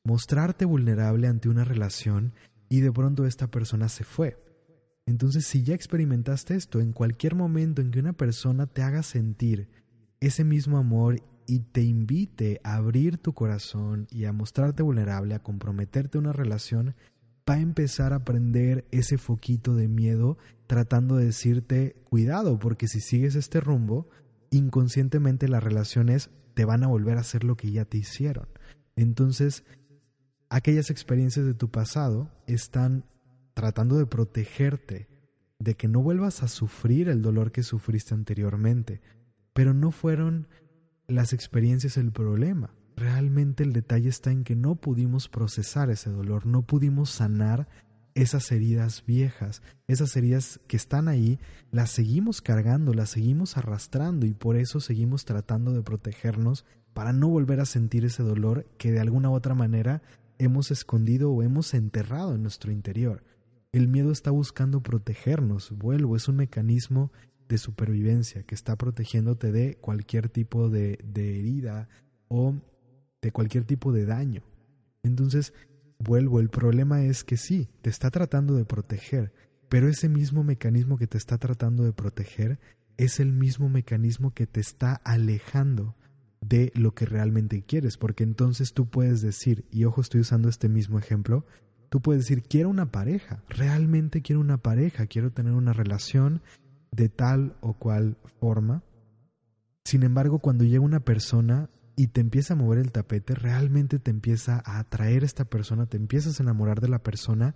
mostrarte 0.04 0.65
vulnerable 0.65 1.28
ante 1.28 1.50
una 1.50 1.63
relación 1.63 2.34
y 2.69 2.82
de 2.82 2.91
pronto 2.91 3.26
esta 3.26 3.47
persona 3.47 3.89
se 3.89 4.04
fue. 4.04 4.38
Entonces, 5.06 5.45
si 5.45 5.63
ya 5.63 5.76
experimentaste 5.76 6.56
esto, 6.56 6.80
en 6.80 6.93
cualquier 6.93 7.36
momento 7.36 7.82
en 7.82 7.91
que 7.91 8.00
una 8.00 8.13
persona 8.13 8.65
te 8.65 8.82
haga 8.82 9.04
sentir 9.04 9.67
ese 10.21 10.43
mismo 10.43 10.78
amor 10.78 11.19
y 11.51 11.59
te 11.59 11.81
invite 11.81 12.61
a 12.63 12.75
abrir 12.75 13.17
tu 13.17 13.33
corazón 13.33 14.07
y 14.09 14.23
a 14.23 14.31
mostrarte 14.31 14.83
vulnerable, 14.83 15.35
a 15.35 15.43
comprometerte 15.43 16.17
a 16.17 16.21
una 16.21 16.31
relación, 16.31 16.95
va 17.49 17.55
a 17.55 17.59
empezar 17.59 18.13
a 18.13 18.23
prender 18.23 18.85
ese 18.91 19.17
foquito 19.17 19.75
de 19.75 19.89
miedo 19.89 20.37
tratando 20.65 21.17
de 21.17 21.25
decirte 21.25 21.97
cuidado, 22.05 22.57
porque 22.57 22.87
si 22.87 23.01
sigues 23.01 23.35
este 23.35 23.59
rumbo, 23.59 24.07
inconscientemente 24.49 25.49
las 25.49 25.61
relaciones 25.61 26.29
te 26.53 26.63
van 26.63 26.85
a 26.85 26.87
volver 26.87 27.17
a 27.17 27.21
hacer 27.21 27.43
lo 27.43 27.57
que 27.57 27.69
ya 27.69 27.83
te 27.83 27.97
hicieron. 27.97 28.47
Entonces, 28.95 29.65
aquellas 30.47 30.89
experiencias 30.89 31.45
de 31.45 31.53
tu 31.53 31.69
pasado 31.69 32.31
están 32.47 33.03
tratando 33.55 33.97
de 33.97 34.05
protegerte 34.05 35.09
de 35.59 35.75
que 35.75 35.89
no 35.89 36.01
vuelvas 36.01 36.43
a 36.43 36.47
sufrir 36.47 37.09
el 37.09 37.21
dolor 37.21 37.51
que 37.51 37.63
sufriste 37.63 38.13
anteriormente, 38.13 39.01
pero 39.51 39.73
no 39.73 39.91
fueron 39.91 40.47
las 41.12 41.34
experiencias 41.34 41.97
el 41.97 42.12
problema. 42.12 42.74
Realmente 42.95 43.63
el 43.63 43.74
detalle 43.74 44.10
está 44.10 44.32
en 44.32 44.43
que 44.43 44.56
no 44.56 44.76
pudimos 44.76 45.30
procesar 45.30 45.89
ese 45.89 46.10
dolor, 46.10 46.45
no 46.45 46.63
pudimos 46.63 47.10
sanar 47.10 47.67
esas 48.13 48.52
heridas 48.52 49.06
viejas, 49.06 49.62
esas 49.88 50.15
heridas 50.17 50.60
que 50.67 50.76
están 50.76 51.08
ahí, 51.08 51.39
las 51.71 51.91
seguimos 51.91 52.41
cargando, 52.41 52.93
las 52.93 53.10
seguimos 53.10 53.58
arrastrando 53.58 54.26
y 54.26 54.34
por 54.34 54.58
eso 54.58 54.80
seguimos 54.80 55.24
tratando 55.26 55.71
de 55.71 55.82
protegernos 55.82 56.65
para 56.93 57.13
no 57.13 57.30
volver 57.30 57.62
a 57.62 57.65
sentir 57.65 58.04
ese 58.04 58.24
dolor 58.24 58.65
que 58.78 58.91
de 58.91 59.00
alguna 59.00 59.30
u 59.30 59.34
otra 59.34 59.56
manera 59.56 60.02
hemos 60.39 60.71
escondido 60.71 61.32
o 61.32 61.43
hemos 61.43 61.74
enterrado 61.74 62.36
en 62.36 62.41
nuestro 62.41 62.71
interior. 62.71 63.24
El 63.71 63.88
miedo 63.88 64.12
está 64.12 64.32
buscando 64.32 64.82
protegernos, 64.82 65.71
vuelvo, 65.71 66.17
es 66.17 66.28
un 66.28 66.36
mecanismo 66.36 67.12
de 67.51 67.57
supervivencia 67.57 68.43
que 68.43 68.55
está 68.55 68.77
protegiéndote 68.77 69.51
de 69.51 69.75
cualquier 69.75 70.29
tipo 70.29 70.69
de, 70.69 70.97
de 71.03 71.37
herida 71.37 71.89
o 72.29 72.55
de 73.21 73.31
cualquier 73.33 73.65
tipo 73.65 73.91
de 73.91 74.05
daño. 74.05 74.41
Entonces, 75.03 75.53
vuelvo, 75.99 76.39
el 76.39 76.49
problema 76.49 77.03
es 77.03 77.25
que 77.25 77.35
sí, 77.35 77.67
te 77.81 77.89
está 77.89 78.09
tratando 78.09 78.55
de 78.55 78.63
proteger, 78.63 79.33
pero 79.67 79.89
ese 79.89 80.07
mismo 80.07 80.45
mecanismo 80.45 80.97
que 80.97 81.07
te 81.07 81.17
está 81.17 81.37
tratando 81.37 81.83
de 81.83 81.91
proteger 81.91 82.57
es 82.95 83.19
el 83.19 83.33
mismo 83.33 83.67
mecanismo 83.67 84.33
que 84.33 84.47
te 84.47 84.61
está 84.61 84.93
alejando 85.03 85.97
de 86.39 86.71
lo 86.73 86.93
que 86.93 87.05
realmente 87.05 87.63
quieres, 87.63 87.97
porque 87.97 88.23
entonces 88.23 88.71
tú 88.71 88.89
puedes 88.89 89.21
decir, 89.21 89.65
y 89.71 89.83
ojo, 89.83 89.99
estoy 89.99 90.21
usando 90.21 90.47
este 90.47 90.69
mismo 90.69 90.99
ejemplo, 90.99 91.45
tú 91.89 92.01
puedes 92.01 92.23
decir, 92.23 92.43
quiero 92.43 92.69
una 92.69 92.91
pareja, 92.91 93.43
realmente 93.49 94.21
quiero 94.21 94.39
una 94.39 94.57
pareja, 94.57 95.05
quiero 95.05 95.33
tener 95.33 95.51
una 95.51 95.73
relación, 95.73 96.41
de 96.91 97.10
tal 97.10 97.56
o 97.62 97.73
cual 97.73 98.17
forma. 98.39 98.84
Sin 99.84 100.04
embargo, 100.04 100.39
cuando 100.39 100.63
llega 100.63 100.82
una 100.82 100.99
persona 100.99 101.69
y 101.95 102.08
te 102.08 102.21
empieza 102.21 102.54
a 102.54 102.58
mover 102.58 102.80
el 102.80 102.91
tapete, 102.91 103.36
realmente 103.36 103.99
te 103.99 104.12
empieza 104.12 104.62
a 104.65 104.80
atraer 104.80 105.23
esta 105.23 105.45
persona, 105.45 105.86
te 105.88 105.97
empiezas 105.97 106.39
a 106.39 106.43
enamorar 106.43 106.82
de 106.82 106.89
la 106.89 107.04
persona, 107.04 107.56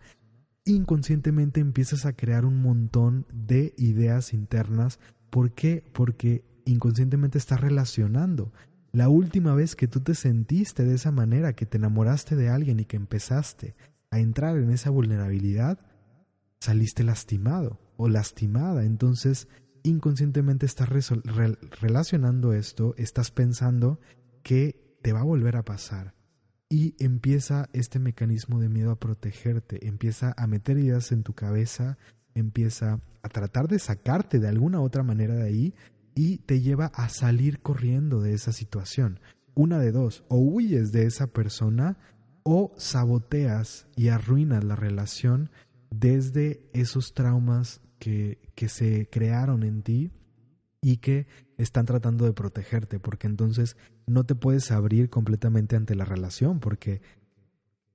inconscientemente 0.66 1.60
empiezas 1.60 2.06
a 2.06 2.14
crear 2.14 2.46
un 2.46 2.62
montón 2.62 3.26
de 3.32 3.74
ideas 3.78 4.34
internas. 4.34 5.00
¿Por 5.30 5.52
qué? 5.52 5.84
Porque 5.94 6.44
inconscientemente 6.66 7.38
estás 7.38 7.62
relacionando. 7.62 8.52
La 8.92 9.10
última 9.10 9.54
vez 9.54 9.76
que 9.76 9.88
tú 9.88 10.00
te 10.00 10.16
sentiste 10.16 10.84
de 10.84 10.96
esa 10.96 11.12
manera, 11.12 11.54
que 11.54 11.66
te 11.66 11.78
enamoraste 11.78 12.36
de 12.36 12.50
alguien 12.50 12.80
y 12.80 12.86
que 12.86 12.98
empezaste 12.98 13.76
a 14.10 14.20
entrar 14.20 14.58
en 14.58 14.72
esa 14.72 14.90
vulnerabilidad, 14.90 15.80
saliste 16.66 17.04
lastimado 17.04 17.80
o 17.98 18.10
lastimada. 18.10 18.84
Entonces, 18.84 19.48
inconscientemente 19.84 20.66
estás 20.66 20.90
relacionando 20.90 22.54
esto, 22.54 22.96
estás 22.98 23.32
pensando 23.32 24.00
que 24.44 24.98
te 25.02 25.14
va 25.14 25.22
a 25.22 25.26
volver 25.26 25.56
a 25.56 25.64
pasar. 25.64 26.14
Y 26.68 26.96
empieza 27.00 27.70
este 27.74 28.00
mecanismo 28.00 28.60
de 28.60 28.70
miedo 28.70 28.92
a 28.92 29.00
protegerte, 29.00 29.88
empieza 29.88 30.34
a 30.36 30.48
meter 30.48 30.80
ideas 30.80 31.12
en 31.12 31.24
tu 31.24 31.34
cabeza, 31.34 31.98
empieza 32.34 33.00
a 33.22 33.30
tratar 33.30 33.68
de 33.68 33.80
sacarte 33.80 34.40
de 34.40 34.48
alguna 34.48 34.82
otra 34.82 35.04
manera 35.04 35.36
de 35.36 35.44
ahí 35.44 35.74
y 36.16 36.40
te 36.40 36.62
lleva 36.62 36.88
a 36.88 37.10
salir 37.10 37.60
corriendo 37.62 38.22
de 38.22 38.34
esa 38.34 38.52
situación. 38.52 39.20
Una 39.54 39.80
de 39.80 39.92
dos, 39.92 40.26
o 40.28 40.38
huyes 40.38 40.92
de 40.92 41.06
esa 41.06 41.28
persona 41.28 41.98
o 42.44 42.74
saboteas 42.78 43.88
y 43.96 44.10
arruinas 44.10 44.64
la 44.64 44.76
relación 44.76 45.52
desde 45.90 46.70
esos 46.74 47.14
traumas 47.14 47.82
que, 48.00 48.40
que 48.56 48.70
se 48.70 49.10
crearon 49.10 49.64
en 49.64 49.82
ti 49.82 50.12
y 50.82 50.98
que 50.98 51.28
están 51.58 51.86
tratando 51.86 52.26
de 52.26 52.34
protegerte, 52.34 53.00
porque 53.00 53.28
entonces 53.28 53.78
no 54.06 54.24
te 54.24 54.36
puedes 54.36 54.72
abrir 54.72 55.10
completamente 55.10 55.76
ante 55.76 55.96
la 55.96 56.06
relación, 56.06 56.60
porque 56.60 57.02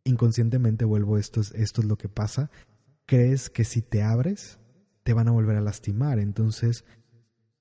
inconscientemente 0.05 0.85
vuelvo, 0.85 1.19
esto 1.19 1.41
es, 1.41 1.53
esto 1.53 1.83
es 1.83 1.87
lo 1.87 1.97
que 1.97 2.09
pasa, 2.09 2.51
crees 3.07 3.51
que 3.51 3.65
si 3.65 3.83
te 3.83 4.03
abres, 4.03 4.59
te 5.03 5.13
van 5.13 5.29
a 5.29 5.33
volver 5.33 5.57
a 5.57 5.61
lastimar, 5.61 6.19
entonces 6.19 6.85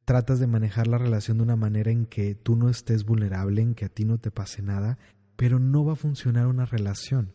tratas 0.06 0.39
de 0.39 0.48
manejar 0.48 0.88
la 0.88 0.98
relación 0.98 1.38
de 1.38 1.44
una 1.44 1.56
manera 1.56 1.92
en 1.92 2.06
que 2.06 2.34
tú 2.34 2.56
no 2.56 2.70
estés 2.70 3.06
vulnerable, 3.06 3.62
en 3.62 3.76
que 3.76 3.86
a 3.86 3.89
ti 3.89 4.06
no 4.06 4.18
te 4.18 4.32
pase 4.32 4.62
nada, 4.62 4.98
pero 5.36 5.60
no 5.60 5.86
va 5.86 5.94
a 5.94 5.98
funcionar 5.98 6.48
una 6.48 6.65
relación. 6.65 7.34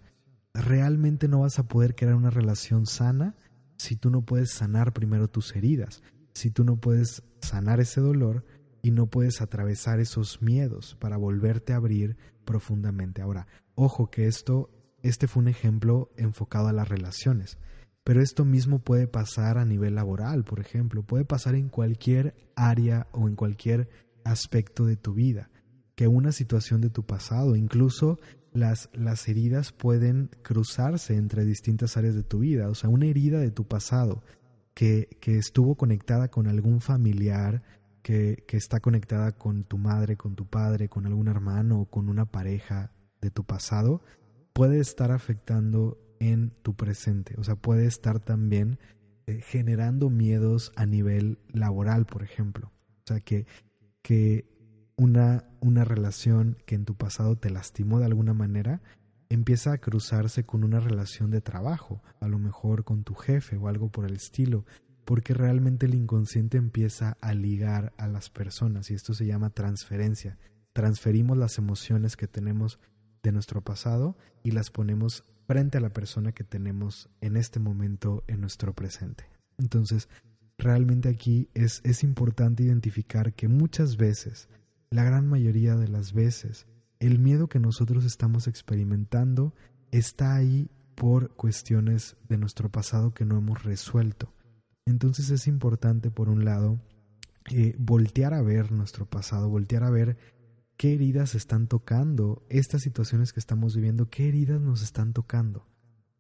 Realmente 0.55 1.29
no 1.29 1.41
vas 1.41 1.59
a 1.59 1.67
poder 1.67 1.95
crear 1.95 2.15
una 2.15 2.31
relación 2.31 2.87
sana 2.87 3.35
si 3.77 3.97
tú 3.97 4.11
no 4.11 4.23
puedes 4.23 4.53
sanar 4.53 4.93
primero 4.93 5.29
tus 5.29 5.55
heridas, 5.57 6.03
si 6.33 6.51
tú 6.51 6.65
no 6.65 6.77
puedes 6.77 7.25
sanar 7.41 7.81
ese 7.81 8.01
dolor 8.01 8.45
y 8.83 8.93
no 8.93 9.07
puedes 9.07 9.41
atravesar 9.41 9.99
esos 9.99 10.43
miedos 10.43 10.97
para 11.01 11.17
volverte 11.17 11.73
a 11.73 11.77
abrir 11.77 12.17
profundamente. 12.45 13.21
Ahora, 13.21 13.47
ojo 13.75 14.11
que 14.11 14.27
esto, 14.27 14.71
este 15.03 15.27
fue 15.27 15.43
un 15.43 15.49
ejemplo 15.49 16.13
enfocado 16.17 16.69
a 16.69 16.73
las 16.73 16.89
relaciones, 16.89 17.59
pero 18.05 18.21
esto 18.21 18.45
mismo 18.45 18.79
puede 18.81 19.09
pasar 19.09 19.59
a 19.59 19.65
nivel 19.65 19.95
laboral, 19.95 20.45
por 20.45 20.61
ejemplo, 20.61 21.03
puede 21.03 21.25
pasar 21.25 21.55
en 21.55 21.69
cualquier 21.69 22.35
área 22.55 23.09
o 23.13 23.27
en 23.27 23.35
cualquier 23.35 23.89
aspecto 24.25 24.85
de 24.85 24.97
tu 24.97 25.15
vida, 25.15 25.51
que 25.95 26.07
una 26.07 26.33
situación 26.33 26.81
de 26.81 26.91
tu 26.91 27.07
pasado, 27.07 27.57
incluso 27.57 28.19
las, 28.55 28.89
las 28.95 29.29
heridas 29.29 29.73
pueden 29.73 30.31
cruzarse 30.43 31.17
entre 31.17 31.45
distintas 31.45 31.97
áreas 31.97 32.15
de 32.15 32.23
tu 32.23 32.39
vida, 32.39 32.71
o 32.71 32.75
sea, 32.75 32.89
una 32.89 33.07
herida 33.07 33.41
de 33.41 33.51
tu 33.51 33.67
pasado 33.67 34.23
que, 34.73 35.19
que 35.21 35.37
estuvo 35.37 35.75
conectada 35.77 36.29
con 36.29 36.47
algún 36.47 36.81
familiar, 36.81 37.63
que, 38.03 38.45
que, 38.47 38.57
está 38.57 38.81
conectada 38.81 39.33
con 39.33 39.65
tu 39.65 39.77
madre, 39.77 40.17
con 40.17 40.37
tu 40.37 40.47
padre, 40.47 40.89
con 40.89 41.07
algún 41.07 41.29
hermano 41.29 41.81
o 41.81 41.87
con 41.87 42.09
una 42.09 42.27
pareja 42.27 42.93
de 43.21 43.31
tu 43.31 43.45
pasado, 43.45 44.03
puede 44.53 44.79
estar 44.79 45.11
afectando 45.11 45.99
en 46.21 46.51
tu 46.63 46.75
presente. 46.75 47.35
O 47.39 47.45
sea, 47.45 47.57
puede 47.57 47.87
estar 47.87 48.21
también 48.21 48.79
eh, 49.27 49.41
generando 49.41 50.11
miedos 50.11 50.73
a 50.77 50.87
nivel 50.87 51.39
laboral, 51.49 52.07
por 52.07 52.23
ejemplo. 52.23 52.71
O 53.05 53.07
sea, 53.07 53.21
que, 53.21 53.47
que 54.03 54.54
una, 54.97 55.45
una 55.61 55.85
relación 55.85 56.57
que 56.67 56.75
en 56.75 56.85
tu 56.85 56.95
pasado 56.95 57.37
te 57.37 57.51
lastimó 57.51 57.99
de 57.99 58.07
alguna 58.07 58.35
manera 58.35 58.81
empieza 59.29 59.73
a 59.73 59.79
cruzarse 59.79 60.45
con 60.45 60.65
una 60.65 60.81
relación 60.81 61.31
de 61.31 61.41
trabajo, 61.41 62.03
a 62.21 62.29
lo 62.29 62.39
mejor 62.39 62.85
con 62.85 63.05
tu 63.05 63.15
jefe 63.15 63.57
o 63.57 63.69
algo 63.69 63.91
por 63.91 64.07
el 64.07 64.15
estilo, 64.15 64.65
porque 65.05 65.35
realmente 65.35 65.87
el 65.87 65.95
inconsciente 65.95 66.57
empieza 66.57 67.17
a 67.21 67.35
ligar 67.35 67.93
a 67.99 68.09
las 68.09 68.31
personas 68.31 68.91
y 68.91 68.95
esto 68.95 69.15
se 69.15 69.27
llama 69.27 69.51
transferencia. 69.51 70.39
Transferimos 70.73 71.37
las 71.37 71.59
emociones 71.59 72.17
que 72.17 72.27
tenemos 72.27 72.79
de 73.23 73.33
nuestro 73.33 73.63
pasado 73.63 74.17
y 74.43 74.53
las 74.53 74.71
ponemos 74.71 75.25
frente 75.47 75.79
a 75.79 75.81
la 75.81 75.93
persona 75.93 76.33
que 76.33 76.45
tenemos 76.45 77.11
en 77.21 77.37
este 77.37 77.61
momento 77.61 78.25
en 78.29 78.41
nuestro 78.41 78.75
presente. 78.75 79.29
Entonces, 79.59 80.09
realmente 80.57 81.09
aquí 81.09 81.49
es, 81.55 81.81
es 81.85 82.03
importante 82.03 82.63
identificar 82.63 83.35
que 83.35 83.49
muchas 83.49 83.97
veces, 83.97 84.49
la 84.91 85.05
gran 85.05 85.27
mayoría 85.27 85.77
de 85.77 85.89
las 85.89 86.13
veces, 86.13 86.67
el 87.01 87.19
miedo 87.19 87.49
que 87.49 87.59
nosotros 87.59 88.05
estamos 88.05 88.47
experimentando 88.47 89.55
está 89.91 90.35
ahí 90.35 90.71
por 90.95 91.35
cuestiones 91.35 92.17
de 92.29 92.39
nuestro 92.39 92.71
pasado 92.71 93.13
que 93.13 93.25
no 93.25 93.39
hemos 93.39 93.65
resuelto. 93.65 94.33
Entonces 94.87 95.31
es 95.31 95.47
importante, 95.47 96.11
por 96.11 96.29
un 96.29 96.45
lado, 96.45 96.81
eh, 97.51 97.75
voltear 97.79 98.35
a 98.35 98.43
ver 98.43 98.73
nuestro 98.73 99.07
pasado, 99.07 99.49
voltear 99.49 99.85
a 99.85 99.91
ver 99.91 100.17
qué 100.77 100.95
heridas 100.95 101.35
están 101.35 101.69
tocando 101.69 102.45
estas 102.49 102.83
situaciones 102.83 103.33
que 103.33 103.41
estamos 103.41 103.75
viviendo, 103.75 104.09
qué 104.09 104.29
heridas 104.29 104.61
nos 104.61 104.83
están 104.83 105.13
tocando 105.13 105.67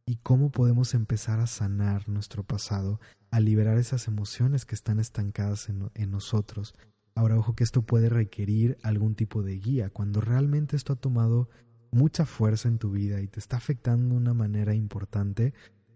y 0.06 0.16
cómo 0.16 0.50
podemos 0.50 0.94
empezar 0.94 1.40
a 1.40 1.46
sanar 1.46 2.08
nuestro 2.08 2.44
pasado, 2.44 3.00
a 3.30 3.40
liberar 3.40 3.78
esas 3.78 4.06
emociones 4.06 4.64
que 4.64 4.74
están 4.74 5.00
estancadas 5.00 5.68
en, 5.68 5.90
en, 5.94 6.10
nosotros. 6.10 6.74
Ahora, 7.16 7.38
ojo 7.38 7.54
que 7.54 7.64
esto 7.64 7.82
puede 7.82 8.08
requerir 8.08 8.76
algún 8.82 9.14
tipo 9.14 9.42
de 9.42 9.58
guía. 9.58 9.90
Cuando 9.90 10.20
realmente 10.20 10.76
esto 10.76 10.94
ha 10.94 10.96
tomado 10.96 11.48
mucha 11.92 12.26
fuerza 12.26 12.68
en 12.68 12.78
tu 12.78 12.90
vida 12.90 13.20
y 13.20 13.28
te 13.28 13.38
está 13.38 13.56
afectando 13.56 14.14
de 14.14 14.20
una 14.20 14.34
manera 14.34 14.74
importante, 14.74 15.54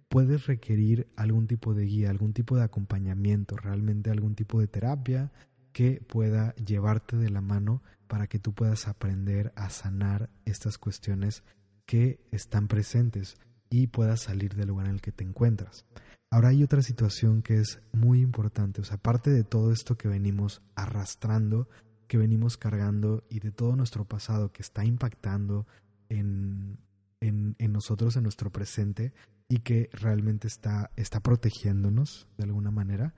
puedes 0.09 0.47
requerir 0.47 1.09
algún 1.17 1.47
tipo 1.49 1.75
de 1.75 1.87
guía, 1.87 2.11
algún 2.11 2.33
tipo 2.33 2.57
de 2.57 2.63
acompañamiento, 2.63 3.57
realmente 3.57 4.11
algún 4.11 4.35
tipo 4.35 4.61
de 4.61 4.69
terapia 4.69 5.33
que 5.73 6.01
pueda 6.07 6.55
llevarte 6.55 7.17
de 7.17 7.31
la 7.31 7.41
mano 7.41 7.83
para 8.07 8.27
que 8.27 8.39
tú 8.39 8.55
puedas 8.55 8.89
aprender 8.89 9.53
a 9.57 9.71
sanar 9.71 10.31
estas 10.45 10.79
cuestiones 10.79 11.43
que 11.85 12.21
están 12.31 12.69
presentes 12.69 13.37
y 13.71 13.89
puedas 13.89 14.21
salir 14.21 14.55
del 14.55 14.69
lugar 14.69 14.87
en 14.87 14.95
el 14.95 15.01
que 15.01 15.13
te 15.13 15.25
encuentras. 15.25 15.85
Ahora 16.31 16.49
hay 16.49 16.63
otra 16.63 16.83
situación 16.83 17.43
que 17.43 17.59
es 17.59 17.81
muy 17.93 18.21
importante, 18.21 18.81
o 18.81 18.85
sea, 18.85 18.97
aparte 18.97 19.31
de 19.31 19.45
todo 19.45 19.73
esto 19.73 19.97
que 19.97 20.09
venimos 20.09 20.63
arrastrando, 20.75 21.69
que 22.07 22.19
venimos 22.19 22.57
cargando 22.57 23.25
y 23.31 23.41
de 23.41 23.51
todo 23.51 23.77
nuestro 23.77 24.05
pasado 24.05 24.53
que 24.53 24.63
está 24.63 24.85
impactando 24.85 25.67
en, 26.09 26.79
en, 27.21 27.73
nosotros, 27.73 28.17
en 28.17 28.25
nuestro 28.25 28.51
presente, 28.51 29.15
y 29.49 29.61
que 29.61 29.89
realmente 29.93 30.47
está, 30.47 30.91
está 30.97 31.21
protegiéndonos 31.21 32.29
de 32.37 32.45
alguna 32.45 32.71
manera, 32.71 33.15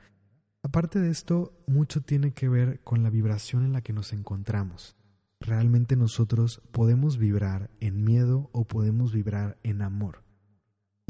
Aparte 0.62 0.98
de 0.98 1.10
esto, 1.10 1.54
mucho 1.66 2.02
tiene 2.02 2.32
que 2.32 2.48
ver 2.48 2.80
con 2.80 3.02
la 3.02 3.10
vibración 3.10 3.64
en 3.64 3.72
la 3.72 3.80
que 3.80 3.94
nos 3.94 4.12
encontramos. 4.12 4.94
Realmente 5.40 5.96
nosotros 5.96 6.60
podemos 6.70 7.16
vibrar 7.16 7.70
en 7.80 8.04
miedo 8.04 8.50
o 8.52 8.66
podemos 8.66 9.12
vibrar 9.12 9.56
en 9.62 9.80
amor. 9.80 10.22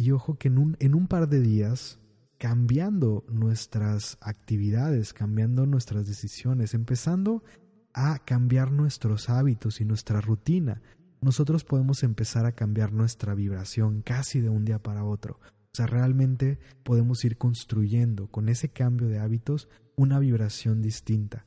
Y 0.01 0.13
ojo 0.13 0.39
que 0.39 0.49
en 0.49 0.57
un, 0.57 0.79
en 0.81 0.95
un 0.95 1.09
par 1.09 1.29
de 1.29 1.43
días, 1.43 1.99
cambiando 2.39 3.23
nuestras 3.29 4.17
actividades, 4.23 5.13
cambiando 5.13 5.67
nuestras 5.67 6.07
decisiones, 6.07 6.73
empezando 6.73 7.45
a 7.93 8.19
cambiar 8.21 8.73
nuestros 8.73 9.29
hábitos 9.29 9.83
y 9.83 9.85
nuestra 9.85 10.23
rutina, 10.23 10.81
nosotros 11.21 11.65
podemos 11.65 12.03
empezar 12.03 12.47
a 12.47 12.53
cambiar 12.53 12.95
nuestra 12.95 13.35
vibración 13.35 14.01
casi 14.01 14.41
de 14.41 14.49
un 14.49 14.65
día 14.65 14.83
para 14.83 15.05
otro. 15.05 15.39
O 15.45 15.75
sea, 15.75 15.87
realmente 15.87 16.59
podemos 16.83 17.23
ir 17.27 17.37
construyendo 17.37 18.29
con 18.29 18.49
ese 18.49 18.71
cambio 18.71 19.07
de 19.07 19.19
hábitos 19.19 19.69
una 19.97 20.19
vibración 20.19 20.81
distinta. 20.81 21.45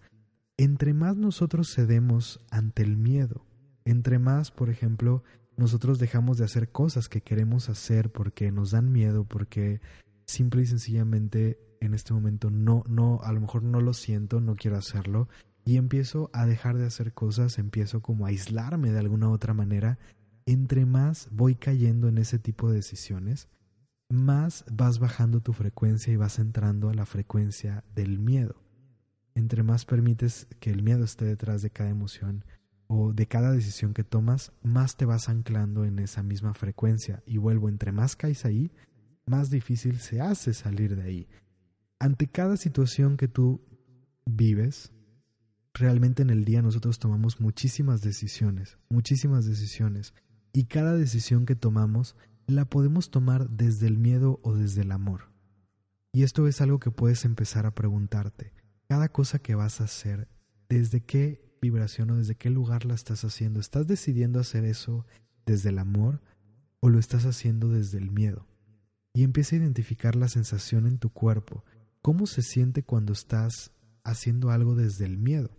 Entre 0.57 0.93
más 0.93 1.17
nosotros 1.17 1.73
cedemos 1.73 2.39
ante 2.51 2.83
el 2.83 2.97
miedo, 2.97 3.47
entre 3.83 4.19
más, 4.19 4.51
por 4.51 4.69
ejemplo, 4.69 5.23
nosotros 5.57 5.99
dejamos 5.99 6.37
de 6.37 6.45
hacer 6.45 6.71
cosas 6.71 7.09
que 7.09 7.21
queremos 7.21 7.69
hacer 7.69 8.11
porque 8.11 8.51
nos 8.51 8.71
dan 8.71 8.91
miedo, 8.91 9.25
porque 9.25 9.81
simple 10.25 10.63
y 10.63 10.65
sencillamente 10.65 11.59
en 11.79 11.93
este 11.93 12.13
momento 12.13 12.49
no, 12.49 12.83
no, 12.87 13.19
a 13.23 13.31
lo 13.33 13.41
mejor 13.41 13.63
no 13.63 13.81
lo 13.81 13.93
siento, 13.93 14.39
no 14.39 14.55
quiero 14.55 14.77
hacerlo, 14.77 15.27
y 15.65 15.77
empiezo 15.77 16.29
a 16.33 16.45
dejar 16.45 16.77
de 16.77 16.85
hacer 16.85 17.13
cosas, 17.13 17.57
empiezo 17.57 18.01
como 18.01 18.25
a 18.25 18.29
aislarme 18.29 18.91
de 18.91 18.99
alguna 18.99 19.29
otra 19.29 19.53
manera, 19.53 19.99
entre 20.45 20.85
más 20.85 21.29
voy 21.31 21.55
cayendo 21.55 22.07
en 22.07 22.17
ese 22.17 22.39
tipo 22.39 22.69
de 22.69 22.77
decisiones, 22.77 23.47
más 24.09 24.65
vas 24.71 24.99
bajando 24.99 25.41
tu 25.41 25.53
frecuencia 25.53 26.11
y 26.13 26.17
vas 26.17 26.39
entrando 26.39 26.89
a 26.89 26.93
la 26.93 27.05
frecuencia 27.05 27.83
del 27.95 28.19
miedo. 28.19 28.55
Entre 29.35 29.63
más 29.63 29.85
permites 29.85 30.47
que 30.59 30.69
el 30.69 30.83
miedo 30.83 31.03
esté 31.03 31.25
detrás 31.25 31.61
de 31.61 31.71
cada 31.71 31.89
emoción 31.89 32.45
o 32.87 33.13
de 33.13 33.27
cada 33.27 33.51
decisión 33.51 33.93
que 33.93 34.03
tomas, 34.03 34.51
más 34.61 34.97
te 34.97 35.05
vas 35.05 35.29
anclando 35.29 35.85
en 35.85 35.99
esa 35.99 36.23
misma 36.23 36.53
frecuencia. 36.53 37.23
Y 37.25 37.37
vuelvo, 37.37 37.69
entre 37.69 37.91
más 37.91 38.15
caes 38.15 38.45
ahí, 38.45 38.71
más 39.25 39.49
difícil 39.49 39.99
se 39.99 40.21
hace 40.21 40.53
salir 40.53 40.95
de 40.95 41.03
ahí. 41.03 41.27
Ante 41.99 42.27
cada 42.27 42.57
situación 42.57 43.17
que 43.17 43.27
tú 43.27 43.61
vives, 44.25 44.91
realmente 45.73 46.21
en 46.21 46.29
el 46.29 46.45
día 46.45 46.61
nosotros 46.61 46.99
tomamos 46.99 47.39
muchísimas 47.39 48.01
decisiones, 48.01 48.77
muchísimas 48.89 49.45
decisiones. 49.45 50.13
Y 50.51 50.65
cada 50.65 50.95
decisión 50.95 51.45
que 51.45 51.55
tomamos 51.55 52.15
la 52.47 52.65
podemos 52.65 53.09
tomar 53.09 53.49
desde 53.49 53.87
el 53.87 53.97
miedo 53.97 54.39
o 54.43 54.53
desde 54.53 54.81
el 54.81 54.91
amor. 54.91 55.31
Y 56.11 56.23
esto 56.23 56.47
es 56.47 56.61
algo 56.61 56.79
que 56.79 56.91
puedes 56.91 57.25
empezar 57.25 57.65
a 57.65 57.73
preguntarte. 57.73 58.53
Cada 58.87 59.09
cosa 59.09 59.39
que 59.39 59.55
vas 59.55 59.81
a 59.81 59.85
hacer, 59.85 60.27
¿desde 60.69 61.01
qué 61.01 61.52
vibración 61.63 62.11
o 62.11 62.17
desde 62.17 62.35
qué 62.35 62.49
lugar 62.49 62.83
la 62.83 62.93
estás 62.93 63.23
haciendo? 63.23 63.61
¿Estás 63.61 63.87
decidiendo 63.87 64.39
hacer 64.39 64.65
eso 64.65 65.05
desde 65.45 65.69
el 65.69 65.79
amor 65.79 66.21
o 66.81 66.89
lo 66.89 66.99
estás 66.99 67.25
haciendo 67.25 67.69
desde 67.69 67.99
el 67.99 68.11
miedo? 68.11 68.45
Y 69.13 69.23
empieza 69.23 69.55
a 69.55 69.59
identificar 69.59 70.15
la 70.15 70.27
sensación 70.27 70.87
en 70.87 70.97
tu 70.97 71.09
cuerpo. 71.09 71.63
¿Cómo 72.01 72.27
se 72.27 72.41
siente 72.41 72.83
cuando 72.83 73.13
estás 73.13 73.71
haciendo 74.03 74.51
algo 74.51 74.75
desde 74.75 75.05
el 75.05 75.17
miedo? 75.17 75.51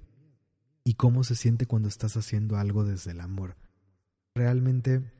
¿Y 0.84 0.94
cómo 0.94 1.24
se 1.24 1.36
siente 1.36 1.64
cuando 1.64 1.88
estás 1.88 2.18
haciendo 2.18 2.58
algo 2.58 2.84
desde 2.84 3.12
el 3.12 3.20
amor? 3.20 3.56
Realmente 4.34 5.10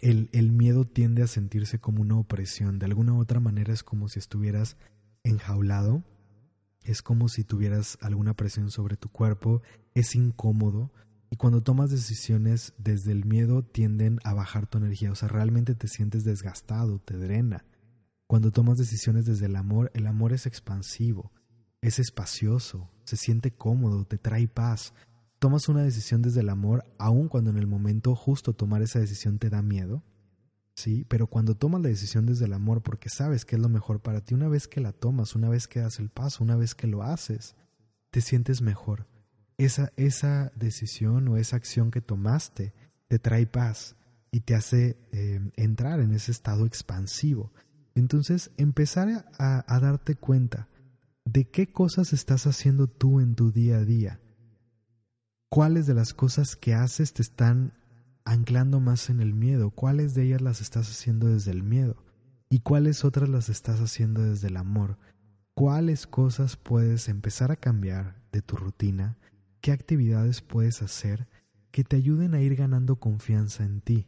el, 0.00 0.28
el, 0.32 0.50
miedo 0.50 0.84
tiende 0.86 1.22
a 1.22 1.28
sentirse 1.28 1.78
como 1.78 2.02
una 2.02 2.18
opresión. 2.18 2.80
De 2.80 2.86
alguna 2.86 3.12
u 3.12 3.20
otra 3.20 3.38
manera 3.38 3.72
es 3.72 3.84
como 3.84 4.08
si 4.08 4.18
estuvieras 4.18 4.76
enjaulado, 5.22 6.02
es 6.86 7.02
como 7.02 7.28
si 7.28 7.44
tuvieras 7.44 7.98
alguna 8.00 8.34
presión 8.34 8.70
sobre 8.70 8.96
tu 8.96 9.08
cuerpo, 9.08 9.62
es 9.94 10.14
incómodo. 10.14 10.92
Y 11.30 11.36
cuando 11.36 11.62
tomas 11.62 11.90
decisiones 11.90 12.72
desde 12.78 13.12
el 13.12 13.24
miedo 13.24 13.64
tienden 13.64 14.20
a 14.24 14.32
bajar 14.32 14.66
tu 14.66 14.78
energía, 14.78 15.10
o 15.10 15.14
sea, 15.14 15.28
realmente 15.28 15.74
te 15.74 15.88
sientes 15.88 16.24
desgastado, 16.24 17.00
te 17.00 17.16
drena. 17.16 17.64
Cuando 18.26 18.50
tomas 18.50 18.78
decisiones 18.78 19.26
desde 19.26 19.46
el 19.46 19.56
amor, 19.56 19.90
el 19.94 20.06
amor 20.06 20.32
es 20.32 20.46
expansivo, 20.46 21.32
es 21.80 21.98
espacioso, 21.98 22.90
se 23.04 23.16
siente 23.16 23.52
cómodo, 23.52 24.04
te 24.04 24.18
trae 24.18 24.48
paz. 24.48 24.92
tomas 25.38 25.68
una 25.68 25.82
decisión 25.82 26.22
desde 26.22 26.40
el 26.40 26.48
amor, 26.48 26.84
aun 26.98 27.28
cuando 27.28 27.50
en 27.50 27.58
el 27.58 27.66
momento 27.66 28.14
justo 28.14 28.52
tomar 28.52 28.82
esa 28.82 28.98
decisión 28.98 29.38
te 29.38 29.50
da 29.50 29.62
miedo. 29.62 30.02
Sí, 30.76 31.06
pero 31.08 31.26
cuando 31.26 31.56
tomas 31.56 31.80
la 31.80 31.88
decisión 31.88 32.26
desde 32.26 32.44
el 32.44 32.52
amor 32.52 32.82
porque 32.82 33.08
sabes 33.08 33.46
que 33.46 33.56
es 33.56 33.62
lo 33.62 33.70
mejor 33.70 34.00
para 34.00 34.20
ti, 34.20 34.34
una 34.34 34.48
vez 34.48 34.68
que 34.68 34.82
la 34.82 34.92
tomas, 34.92 35.34
una 35.34 35.48
vez 35.48 35.66
que 35.66 35.80
das 35.80 35.98
el 35.98 36.10
paso, 36.10 36.44
una 36.44 36.54
vez 36.54 36.74
que 36.74 36.86
lo 36.86 37.02
haces, 37.02 37.56
te 38.10 38.20
sientes 38.20 38.60
mejor. 38.60 39.06
Esa, 39.56 39.90
esa 39.96 40.52
decisión 40.54 41.28
o 41.28 41.38
esa 41.38 41.56
acción 41.56 41.90
que 41.90 42.02
tomaste 42.02 42.74
te 43.08 43.18
trae 43.18 43.46
paz 43.46 43.96
y 44.30 44.40
te 44.40 44.54
hace 44.54 44.98
eh, 45.12 45.40
entrar 45.56 46.00
en 46.00 46.12
ese 46.12 46.30
estado 46.30 46.66
expansivo. 46.66 47.52
Entonces, 47.94 48.50
empezar 48.58 49.30
a, 49.38 49.64
a 49.74 49.80
darte 49.80 50.14
cuenta 50.14 50.68
de 51.24 51.48
qué 51.48 51.72
cosas 51.72 52.12
estás 52.12 52.46
haciendo 52.46 52.86
tú 52.86 53.20
en 53.20 53.34
tu 53.34 53.50
día 53.50 53.78
a 53.78 53.84
día. 53.84 54.20
¿Cuáles 55.48 55.86
de 55.86 55.94
las 55.94 56.12
cosas 56.12 56.54
que 56.54 56.74
haces 56.74 57.14
te 57.14 57.22
están 57.22 57.72
anclando 58.26 58.80
más 58.80 59.08
en 59.08 59.20
el 59.20 59.32
miedo? 59.32 59.70
¿Cuáles 59.70 60.14
de 60.14 60.24
ellas 60.24 60.42
las 60.42 60.60
estás 60.60 60.90
haciendo 60.90 61.28
desde 61.28 61.52
el 61.52 61.62
miedo? 61.62 62.04
¿Y 62.50 62.60
cuáles 62.60 63.04
otras 63.04 63.30
las 63.30 63.48
estás 63.48 63.80
haciendo 63.80 64.22
desde 64.22 64.48
el 64.48 64.58
amor? 64.58 64.98
¿Cuáles 65.54 66.06
cosas 66.06 66.56
puedes 66.56 67.08
empezar 67.08 67.50
a 67.50 67.56
cambiar 67.56 68.20
de 68.32 68.42
tu 68.42 68.56
rutina? 68.56 69.16
¿Qué 69.62 69.72
actividades 69.72 70.42
puedes 70.42 70.82
hacer 70.82 71.28
que 71.70 71.84
te 71.84 71.96
ayuden 71.96 72.34
a 72.34 72.42
ir 72.42 72.56
ganando 72.56 72.96
confianza 72.96 73.64
en 73.64 73.80
ti? 73.80 74.06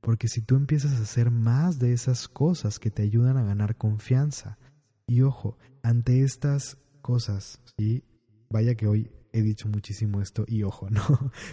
Porque 0.00 0.28
si 0.28 0.42
tú 0.42 0.56
empiezas 0.56 0.92
a 0.92 1.02
hacer 1.02 1.30
más 1.30 1.78
de 1.78 1.92
esas 1.92 2.28
cosas 2.28 2.78
que 2.78 2.90
te 2.90 3.02
ayudan 3.02 3.38
a 3.38 3.44
ganar 3.44 3.76
confianza, 3.76 4.58
y 5.06 5.22
ojo, 5.22 5.58
ante 5.82 6.22
estas 6.22 6.78
cosas, 7.02 7.60
¿sí? 7.76 8.04
Vaya 8.50 8.74
que 8.74 8.86
hoy 8.86 9.10
he 9.32 9.42
dicho 9.42 9.68
muchísimo 9.68 10.20
esto 10.20 10.44
y 10.46 10.62
ojo, 10.62 10.88
¿no? 10.90 11.02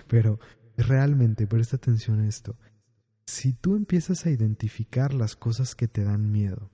Pero 0.07 0.39
realmente 0.77 1.47
presta 1.47 1.77
atención 1.77 2.21
a 2.21 2.27
esto. 2.27 2.57
Si 3.25 3.53
tú 3.53 3.75
empiezas 3.75 4.25
a 4.25 4.29
identificar 4.29 5.13
las 5.13 5.35
cosas 5.35 5.75
que 5.75 5.87
te 5.87 6.03
dan 6.03 6.31
miedo 6.31 6.69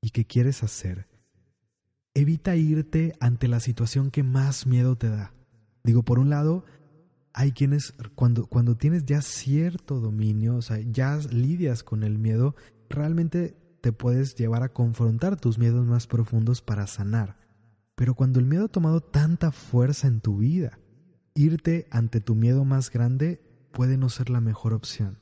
y 0.00 0.10
que 0.10 0.24
quieres 0.24 0.62
hacer, 0.62 1.08
evita 2.14 2.56
irte 2.56 3.14
ante 3.20 3.48
la 3.48 3.60
situación 3.60 4.10
que 4.10 4.22
más 4.22 4.66
miedo 4.66 4.96
te 4.96 5.10
da. 5.10 5.34
Digo, 5.84 6.02
por 6.02 6.18
un 6.18 6.30
lado, 6.30 6.64
hay 7.34 7.52
quienes 7.52 7.92
cuando, 8.14 8.46
cuando 8.46 8.76
tienes 8.76 9.04
ya 9.04 9.20
cierto 9.20 10.00
dominio, 10.00 10.56
o 10.56 10.62
sea, 10.62 10.78
ya 10.80 11.18
lidias 11.30 11.82
con 11.82 12.02
el 12.02 12.18
miedo, 12.18 12.56
realmente 12.88 13.54
te 13.82 13.92
puedes 13.92 14.34
llevar 14.34 14.62
a 14.62 14.72
confrontar 14.72 15.38
tus 15.38 15.58
miedos 15.58 15.86
más 15.86 16.06
profundos 16.06 16.62
para 16.62 16.86
sanar. 16.86 17.36
Pero 17.94 18.14
cuando 18.14 18.40
el 18.40 18.46
miedo 18.46 18.64
ha 18.64 18.68
tomado 18.68 19.00
tanta 19.00 19.52
fuerza 19.52 20.08
en 20.08 20.20
tu 20.20 20.38
vida, 20.38 20.78
irte 21.36 21.86
ante 21.90 22.20
tu 22.20 22.34
miedo 22.34 22.64
más 22.64 22.90
grande 22.90 23.40
puede 23.72 23.96
no 23.96 24.08
ser 24.08 24.30
la 24.30 24.40
mejor 24.40 24.72
opción. 24.74 25.18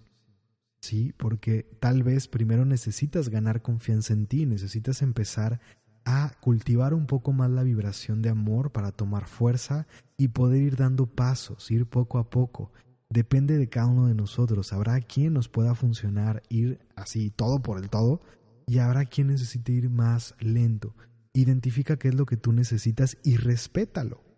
Sí, 0.81 1.12
porque 1.16 1.66
tal 1.81 2.03
vez 2.03 2.29
primero 2.29 2.64
necesitas 2.64 3.29
ganar 3.29 3.62
confianza 3.62 4.12
en 4.12 4.27
ti, 4.27 4.46
necesitas 4.46 5.03
empezar 5.03 5.61
a 6.05 6.33
cultivar 6.40 6.94
un 6.94 7.07
poco 7.07 7.33
más 7.33 7.50
la 7.50 7.62
vibración 7.62 8.22
de 8.22 8.29
amor 8.29 8.70
para 8.70 8.92
tomar 8.92 9.27
fuerza 9.27 9.87
y 10.16 10.29
poder 10.29 10.62
ir 10.62 10.77
dando 10.77 11.07
pasos, 11.07 11.70
ir 11.70 11.87
poco 11.87 12.18
a 12.18 12.29
poco. 12.29 12.72
Depende 13.09 13.59
de 13.59 13.68
cada 13.68 13.87
uno 13.87 14.07
de 14.07 14.14
nosotros. 14.14 14.72
Habrá 14.72 15.00
quien 15.00 15.33
nos 15.33 15.48
pueda 15.48 15.74
funcionar 15.74 16.42
ir 16.48 16.81
así 16.96 17.31
todo 17.31 17.62
por 17.62 17.79
el 17.79 17.88
todo 17.88 18.20
y 18.66 18.79
habrá 18.79 19.05
quien 19.07 19.29
necesite 19.29 19.72
ir 19.72 19.88
más 19.88 20.35
lento. 20.38 20.94
Identifica 21.33 21.96
qué 21.96 22.09
es 22.09 22.14
lo 22.14 22.27
que 22.27 22.37
tú 22.37 22.53
necesitas 22.53 23.16
y 23.24 23.37
respétalo. 23.37 24.33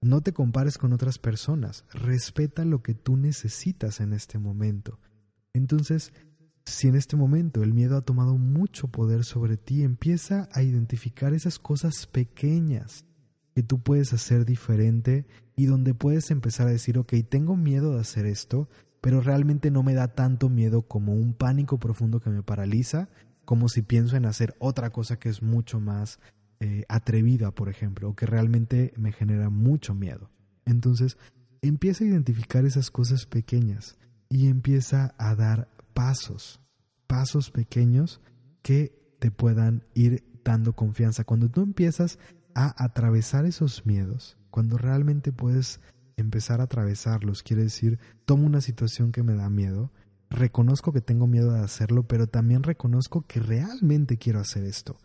No 0.00 0.20
te 0.20 0.32
compares 0.32 0.78
con 0.78 0.92
otras 0.92 1.18
personas, 1.18 1.84
respeta 1.92 2.64
lo 2.64 2.82
que 2.82 2.94
tú 2.94 3.16
necesitas 3.16 4.00
en 4.00 4.12
este 4.12 4.38
momento. 4.38 5.00
Entonces, 5.52 6.12
si 6.64 6.86
en 6.86 6.94
este 6.94 7.16
momento 7.16 7.64
el 7.64 7.74
miedo 7.74 7.96
ha 7.96 8.02
tomado 8.02 8.36
mucho 8.36 8.88
poder 8.88 9.24
sobre 9.24 9.56
ti, 9.56 9.82
empieza 9.82 10.48
a 10.52 10.62
identificar 10.62 11.34
esas 11.34 11.58
cosas 11.58 12.06
pequeñas 12.06 13.06
que 13.56 13.64
tú 13.64 13.80
puedes 13.80 14.12
hacer 14.12 14.44
diferente 14.44 15.26
y 15.56 15.66
donde 15.66 15.94
puedes 15.94 16.30
empezar 16.30 16.68
a 16.68 16.72
decir, 16.72 16.96
ok, 16.98 17.14
tengo 17.28 17.56
miedo 17.56 17.94
de 17.94 18.00
hacer 18.00 18.24
esto, 18.26 18.68
pero 19.00 19.20
realmente 19.20 19.72
no 19.72 19.82
me 19.82 19.94
da 19.94 20.14
tanto 20.14 20.48
miedo 20.48 20.82
como 20.82 21.14
un 21.14 21.34
pánico 21.34 21.78
profundo 21.78 22.20
que 22.20 22.30
me 22.30 22.44
paraliza, 22.44 23.08
como 23.44 23.68
si 23.68 23.82
pienso 23.82 24.16
en 24.16 24.26
hacer 24.26 24.54
otra 24.60 24.90
cosa 24.90 25.18
que 25.18 25.28
es 25.28 25.42
mucho 25.42 25.80
más 25.80 26.20
eh, 26.60 26.84
atrevida, 26.88 27.52
por 27.52 27.68
ejemplo, 27.68 28.10
o 28.10 28.16
que 28.16 28.26
realmente 28.26 28.92
me 28.96 29.12
genera 29.12 29.50
mucho 29.50 29.94
miedo. 29.94 30.30
Entonces, 30.64 31.16
empieza 31.62 32.04
a 32.04 32.08
identificar 32.08 32.64
esas 32.64 32.90
cosas 32.90 33.26
pequeñas 33.26 33.96
y 34.28 34.48
empieza 34.48 35.14
a 35.18 35.34
dar 35.34 35.68
pasos, 35.94 36.60
pasos 37.06 37.50
pequeños 37.50 38.20
que 38.62 38.92
te 39.18 39.30
puedan 39.30 39.84
ir 39.94 40.24
dando 40.44 40.74
confianza. 40.74 41.24
Cuando 41.24 41.48
tú 41.48 41.62
empiezas 41.62 42.18
a 42.54 42.82
atravesar 42.82 43.46
esos 43.46 43.86
miedos, 43.86 44.36
cuando 44.50 44.78
realmente 44.78 45.32
puedes 45.32 45.80
empezar 46.16 46.60
a 46.60 46.64
atravesarlos, 46.64 47.42
quiere 47.42 47.62
decir, 47.62 47.98
tomo 48.24 48.46
una 48.46 48.60
situación 48.60 49.12
que 49.12 49.22
me 49.22 49.34
da 49.34 49.48
miedo, 49.48 49.92
reconozco 50.30 50.92
que 50.92 51.00
tengo 51.00 51.26
miedo 51.26 51.52
de 51.52 51.60
hacerlo, 51.60 52.06
pero 52.08 52.26
también 52.26 52.62
reconozco 52.62 53.22
que 53.22 53.40
realmente 53.40 54.18
quiero 54.18 54.40
hacer 54.40 54.64
esto. 54.64 54.98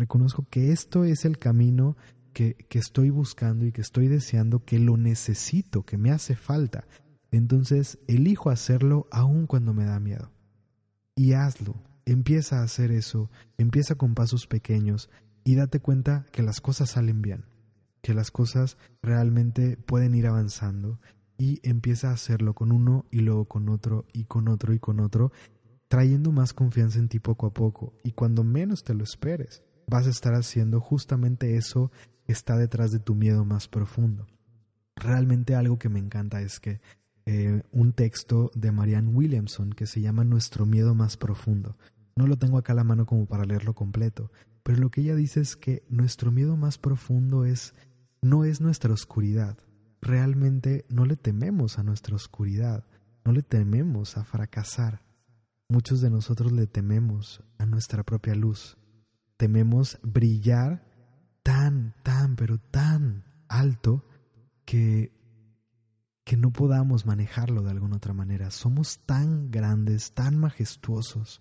Reconozco 0.00 0.46
que 0.48 0.72
esto 0.72 1.04
es 1.04 1.26
el 1.26 1.36
camino 1.36 1.94
que, 2.32 2.54
que 2.54 2.78
estoy 2.78 3.10
buscando 3.10 3.66
y 3.66 3.72
que 3.72 3.82
estoy 3.82 4.08
deseando, 4.08 4.64
que 4.64 4.78
lo 4.78 4.96
necesito, 4.96 5.82
que 5.82 5.98
me 5.98 6.10
hace 6.10 6.36
falta. 6.36 6.86
Entonces 7.30 7.98
elijo 8.08 8.48
hacerlo 8.48 9.08
aun 9.10 9.46
cuando 9.46 9.74
me 9.74 9.84
da 9.84 10.00
miedo. 10.00 10.32
Y 11.14 11.34
hazlo, 11.34 11.74
empieza 12.06 12.60
a 12.60 12.62
hacer 12.62 12.92
eso, 12.92 13.30
empieza 13.58 13.94
con 13.96 14.14
pasos 14.14 14.46
pequeños 14.46 15.10
y 15.44 15.56
date 15.56 15.80
cuenta 15.80 16.24
que 16.32 16.42
las 16.42 16.62
cosas 16.62 16.92
salen 16.92 17.20
bien, 17.20 17.44
que 18.00 18.14
las 18.14 18.30
cosas 18.30 18.78
realmente 19.02 19.76
pueden 19.76 20.14
ir 20.14 20.26
avanzando 20.28 20.98
y 21.36 21.60
empieza 21.62 22.08
a 22.08 22.14
hacerlo 22.14 22.54
con 22.54 22.72
uno 22.72 23.04
y 23.10 23.18
luego 23.18 23.44
con 23.44 23.68
otro 23.68 24.06
y 24.14 24.24
con 24.24 24.48
otro 24.48 24.72
y 24.72 24.78
con 24.78 24.98
otro, 24.98 25.30
trayendo 25.88 26.32
más 26.32 26.54
confianza 26.54 26.98
en 26.98 27.10
ti 27.10 27.18
poco 27.18 27.44
a 27.44 27.52
poco 27.52 27.92
y 28.02 28.12
cuando 28.12 28.44
menos 28.44 28.82
te 28.82 28.94
lo 28.94 29.04
esperes 29.04 29.62
vas 29.90 30.06
a 30.06 30.10
estar 30.10 30.34
haciendo 30.34 30.80
justamente 30.80 31.56
eso 31.56 31.90
que 32.24 32.32
está 32.32 32.56
detrás 32.56 32.92
de 32.92 33.00
tu 33.00 33.14
miedo 33.14 33.44
más 33.44 33.66
profundo. 33.68 34.26
Realmente 34.94 35.56
algo 35.56 35.78
que 35.78 35.88
me 35.88 35.98
encanta 35.98 36.40
es 36.40 36.60
que 36.60 36.80
eh, 37.26 37.62
un 37.72 37.92
texto 37.92 38.50
de 38.54 38.70
Marianne 38.70 39.08
Williamson 39.08 39.70
que 39.70 39.86
se 39.86 40.00
llama 40.00 40.24
Nuestro 40.24 40.64
miedo 40.64 40.94
más 40.94 41.16
profundo. 41.16 41.76
No 42.14 42.26
lo 42.26 42.38
tengo 42.38 42.56
acá 42.56 42.72
a 42.72 42.76
la 42.76 42.84
mano 42.84 43.04
como 43.04 43.26
para 43.26 43.44
leerlo 43.44 43.74
completo, 43.74 44.30
pero 44.62 44.78
lo 44.78 44.90
que 44.90 45.00
ella 45.00 45.16
dice 45.16 45.40
es 45.40 45.56
que 45.56 45.84
nuestro 45.88 46.30
miedo 46.30 46.56
más 46.56 46.78
profundo 46.78 47.44
es 47.44 47.74
no 48.22 48.44
es 48.44 48.60
nuestra 48.60 48.92
oscuridad. 48.92 49.58
Realmente 50.00 50.86
no 50.88 51.04
le 51.04 51.16
tememos 51.16 51.78
a 51.78 51.82
nuestra 51.82 52.14
oscuridad, 52.14 52.84
no 53.24 53.32
le 53.32 53.42
tememos 53.42 54.16
a 54.16 54.24
fracasar. 54.24 55.02
Muchos 55.68 56.00
de 56.00 56.10
nosotros 56.10 56.52
le 56.52 56.66
tememos 56.66 57.42
a 57.58 57.66
nuestra 57.66 58.04
propia 58.04 58.34
luz, 58.34 58.76
tememos 59.40 59.98
brillar 60.02 60.84
tan, 61.42 61.94
tan, 62.02 62.36
pero 62.36 62.58
tan 62.58 63.24
alto 63.48 64.04
que, 64.66 65.14
que 66.24 66.36
no 66.36 66.52
podamos 66.52 67.06
manejarlo 67.06 67.62
de 67.62 67.70
alguna 67.70 67.96
otra 67.96 68.12
manera. 68.12 68.50
Somos 68.50 68.98
tan 69.06 69.50
grandes, 69.50 70.12
tan 70.12 70.36
majestuosos, 70.36 71.40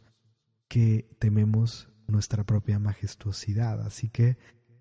que 0.69 1.13
tememos 1.19 1.89
nuestra 2.07 2.45
propia 2.45 2.79
majestuosidad. 2.79 3.81
Así 3.81 4.07
que 4.07 4.37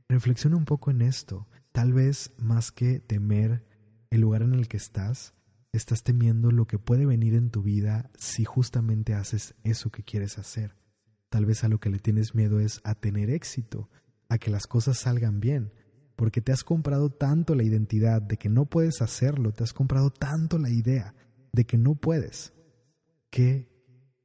reflexiona 0.09 0.57
un 0.57 0.65
poco 0.65 0.93
en 0.93 1.03
esto. 1.03 1.49
Tal 1.73 1.93
vez 1.93 2.33
más 2.39 2.71
que 2.71 3.01
temer 3.01 3.67
el 4.11 4.21
lugar 4.21 4.43
en 4.43 4.55
el 4.55 4.69
que 4.69 4.77
estás, 4.77 5.35
estás 5.73 6.05
temiendo 6.05 6.53
lo 6.53 6.69
que 6.69 6.79
puede 6.79 7.05
venir 7.05 7.35
en 7.35 7.51
tu 7.51 7.65
vida 7.65 8.13
si 8.17 8.45
justamente 8.45 9.15
haces 9.15 9.57
eso 9.65 9.91
que 9.91 10.05
quieres 10.05 10.39
hacer. 10.39 10.77
Tal 11.29 11.47
vez 11.47 11.65
a 11.65 11.69
lo 11.69 11.79
que 11.79 11.91
le 11.91 11.99
tienes 11.99 12.35
miedo 12.35 12.61
es 12.61 12.81
a 12.85 12.95
tener 12.95 13.31
éxito, 13.31 13.91
a 14.29 14.39
que 14.39 14.51
las 14.51 14.67
cosas 14.67 14.99
salgan 14.99 15.41
bien, 15.41 15.73
porque 16.17 16.41
te 16.41 16.53
has 16.53 16.65
comprado 16.65 17.11
tanto 17.11 17.55
la 17.55 17.63
identidad 17.63 18.21
de 18.23 18.37
que 18.39 18.49
no 18.49 18.67
puedes 18.67 19.03
hacerlo, 19.03 19.53
te 19.53 19.65
has 19.65 19.73
comprado 19.73 20.11
tanto 20.11 20.59
la 20.59 20.71
idea 20.71 21.15
de 21.53 21.65
que 21.65 21.79
no 21.79 21.95
puedes, 21.95 22.53
que 23.31 23.69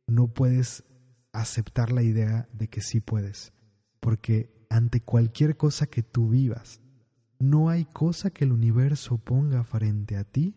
no 0.07 0.33
puedes 0.33 0.83
aceptar 1.31 1.91
la 1.91 2.03
idea 2.03 2.47
de 2.53 2.67
que 2.67 2.81
sí 2.81 2.99
puedes, 2.99 3.53
porque 3.99 4.53
ante 4.69 5.01
cualquier 5.01 5.57
cosa 5.57 5.87
que 5.87 6.03
tú 6.03 6.29
vivas, 6.29 6.81
no 7.39 7.69
hay 7.69 7.85
cosa 7.85 8.29
que 8.29 8.45
el 8.45 8.51
universo 8.51 9.17
ponga 9.17 9.63
frente 9.63 10.15
a 10.15 10.23
ti 10.23 10.55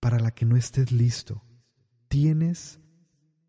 para 0.00 0.20
la 0.20 0.30
que 0.30 0.46
no 0.46 0.56
estés 0.56 0.92
listo. 0.92 1.42
Tienes 2.08 2.80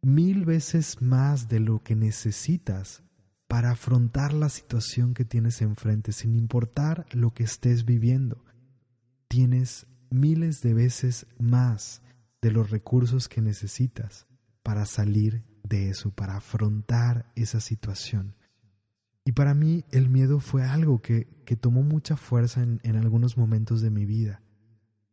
mil 0.02 0.46
veces 0.46 1.02
más 1.02 1.48
de 1.48 1.60
lo 1.60 1.84
que 1.84 1.96
necesitas 1.96 3.04
para 3.48 3.72
afrontar 3.72 4.34
la 4.34 4.50
situación 4.50 5.14
que 5.14 5.26
tienes 5.26 5.62
enfrente, 5.62 6.12
sin 6.12 6.36
importar 6.36 7.06
lo 7.12 7.34
que 7.34 7.44
estés 7.44 7.84
viviendo. 7.84 8.46
Tienes 9.28 9.88
miles 10.12 10.62
de 10.62 10.74
veces 10.74 11.26
más 11.40 12.02
de 12.42 12.52
los 12.52 12.70
recursos 12.70 13.28
que 13.28 13.42
necesitas 13.42 14.28
para 14.64 14.86
salir 14.86 15.44
de 15.64 15.90
eso, 15.90 16.12
para 16.12 16.38
afrontar 16.38 17.32
esa 17.36 17.60
situación. 17.60 18.36
Y 19.26 19.32
para 19.34 19.54
mí 19.54 19.84
el 19.92 20.10
miedo 20.10 20.40
fue 20.40 20.64
algo 20.64 21.02
que, 21.02 21.28
que 21.46 21.56
tomó 21.56 21.84
mucha 21.84 22.18
fuerza 22.18 22.64
en, 22.64 22.80
en 22.84 22.96
algunos 22.96 23.38
momentos 23.38 23.82
de 23.82 23.90
mi 23.90 24.06
vida. 24.06 24.42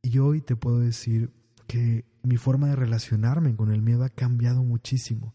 Y 0.02 0.18
hoy 0.18 0.40
te 0.40 0.56
puedo 0.56 0.78
decir 0.78 1.32
que 1.66 2.04
mi 2.22 2.36
forma 2.36 2.68
de 2.68 2.76
relacionarme 2.76 3.54
con 3.54 3.72
el 3.72 3.82
miedo 3.82 4.04
ha 4.04 4.08
cambiado 4.08 4.62
muchísimo, 4.62 5.34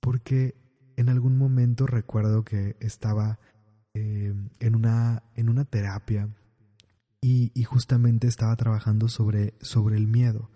porque 0.00 0.56
en 0.96 1.08
algún 1.08 1.36
momento 1.36 1.86
recuerdo 1.86 2.44
que 2.44 2.76
estaba 2.80 3.38
eh, 3.94 4.34
en, 4.60 4.74
una, 4.74 5.22
en 5.34 5.48
una 5.48 5.64
terapia 5.64 6.28
y, 7.20 7.52
y, 7.54 7.64
justamente 7.64 8.26
estaba 8.26 8.56
trabajando 8.56 9.08
sobre, 9.08 9.54
sobre 9.60 9.96
el 9.96 10.08
miedo. 10.08 10.50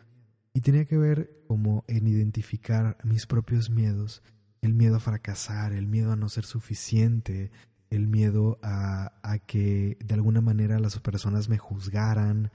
Y 0.53 0.63
tenía 0.63 0.85
que 0.85 0.97
ver 0.97 1.45
como 1.47 1.85
en 1.87 2.07
identificar 2.07 2.97
mis 3.05 3.27
propios 3.27 3.71
miedos, 3.71 4.23
el 4.63 4.75
miedo 4.75 4.97
a 4.97 5.01
fracasar, 5.01 5.73
el 5.73 5.87
miedo 5.87 6.13
a 6.13 6.17
no 6.17 6.29
ser 6.29 6.45
suficiente, 6.45 7.53
el 7.91 8.09
miedo 8.09 8.59
a, 8.63 9.13
a 9.23 9.39
que 9.39 9.97
de 10.05 10.15
alguna 10.15 10.41
manera 10.41 10.81
las 10.81 10.99
personas 10.99 11.49
me 11.49 11.59
juzgaran, 11.59 12.51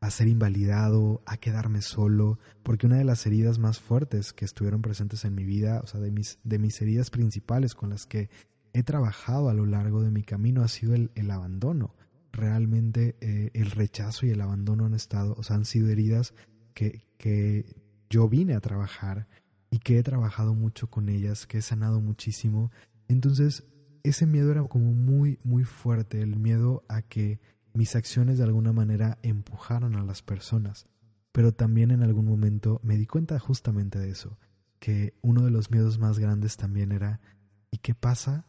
a 0.00 0.10
ser 0.10 0.28
invalidado, 0.28 1.22
a 1.26 1.36
quedarme 1.36 1.82
solo, 1.82 2.38
porque 2.62 2.86
una 2.86 2.98
de 2.98 3.04
las 3.04 3.26
heridas 3.26 3.58
más 3.58 3.80
fuertes 3.80 4.32
que 4.32 4.44
estuvieron 4.44 4.82
presentes 4.82 5.24
en 5.24 5.34
mi 5.34 5.44
vida, 5.44 5.80
o 5.82 5.86
sea, 5.86 6.00
de 6.00 6.10
mis, 6.10 6.38
de 6.44 6.58
mis 6.58 6.80
heridas 6.82 7.10
principales 7.10 7.74
con 7.74 7.90
las 7.90 8.06
que 8.06 8.28
he 8.72 8.82
trabajado 8.82 9.48
a 9.48 9.54
lo 9.54 9.64
largo 9.64 10.02
de 10.02 10.10
mi 10.10 10.22
camino 10.22 10.62
ha 10.62 10.68
sido 10.68 10.94
el, 10.94 11.10
el 11.14 11.30
abandono. 11.30 11.94
Realmente 12.32 13.16
eh, 13.20 13.50
el 13.54 13.70
rechazo 13.70 14.26
y 14.26 14.30
el 14.30 14.40
abandono 14.42 14.84
han 14.84 14.94
estado, 14.94 15.34
o 15.38 15.42
sea, 15.42 15.56
han 15.56 15.64
sido 15.64 15.88
heridas 15.88 16.34
que, 16.74 17.06
que 17.16 17.64
yo 18.10 18.28
vine 18.28 18.54
a 18.54 18.60
trabajar 18.60 19.26
y 19.70 19.78
que 19.78 19.98
he 19.98 20.02
trabajado 20.02 20.54
mucho 20.54 20.88
con 20.88 21.08
ellas, 21.08 21.46
que 21.46 21.58
he 21.58 21.62
sanado 21.62 22.00
muchísimo. 22.00 22.70
Entonces, 23.08 23.64
ese 24.02 24.26
miedo 24.26 24.52
era 24.52 24.62
como 24.64 24.92
muy, 24.92 25.38
muy 25.42 25.64
fuerte, 25.64 26.20
el 26.20 26.36
miedo 26.36 26.84
a 26.88 27.00
que 27.02 27.40
mis 27.76 27.94
acciones 27.96 28.38
de 28.38 28.44
alguna 28.44 28.72
manera 28.72 29.18
empujaron 29.22 29.96
a 29.96 30.02
las 30.02 30.22
personas, 30.22 30.86
pero 31.32 31.52
también 31.52 31.90
en 31.90 32.02
algún 32.02 32.26
momento 32.26 32.80
me 32.82 32.96
di 32.96 33.06
cuenta 33.06 33.38
justamente 33.38 33.98
de 33.98 34.10
eso, 34.10 34.38
que 34.78 35.14
uno 35.22 35.42
de 35.42 35.50
los 35.50 35.70
miedos 35.70 35.98
más 35.98 36.18
grandes 36.18 36.56
también 36.56 36.92
era 36.92 37.20
¿y 37.70 37.78
qué 37.78 37.94
pasa 37.94 38.46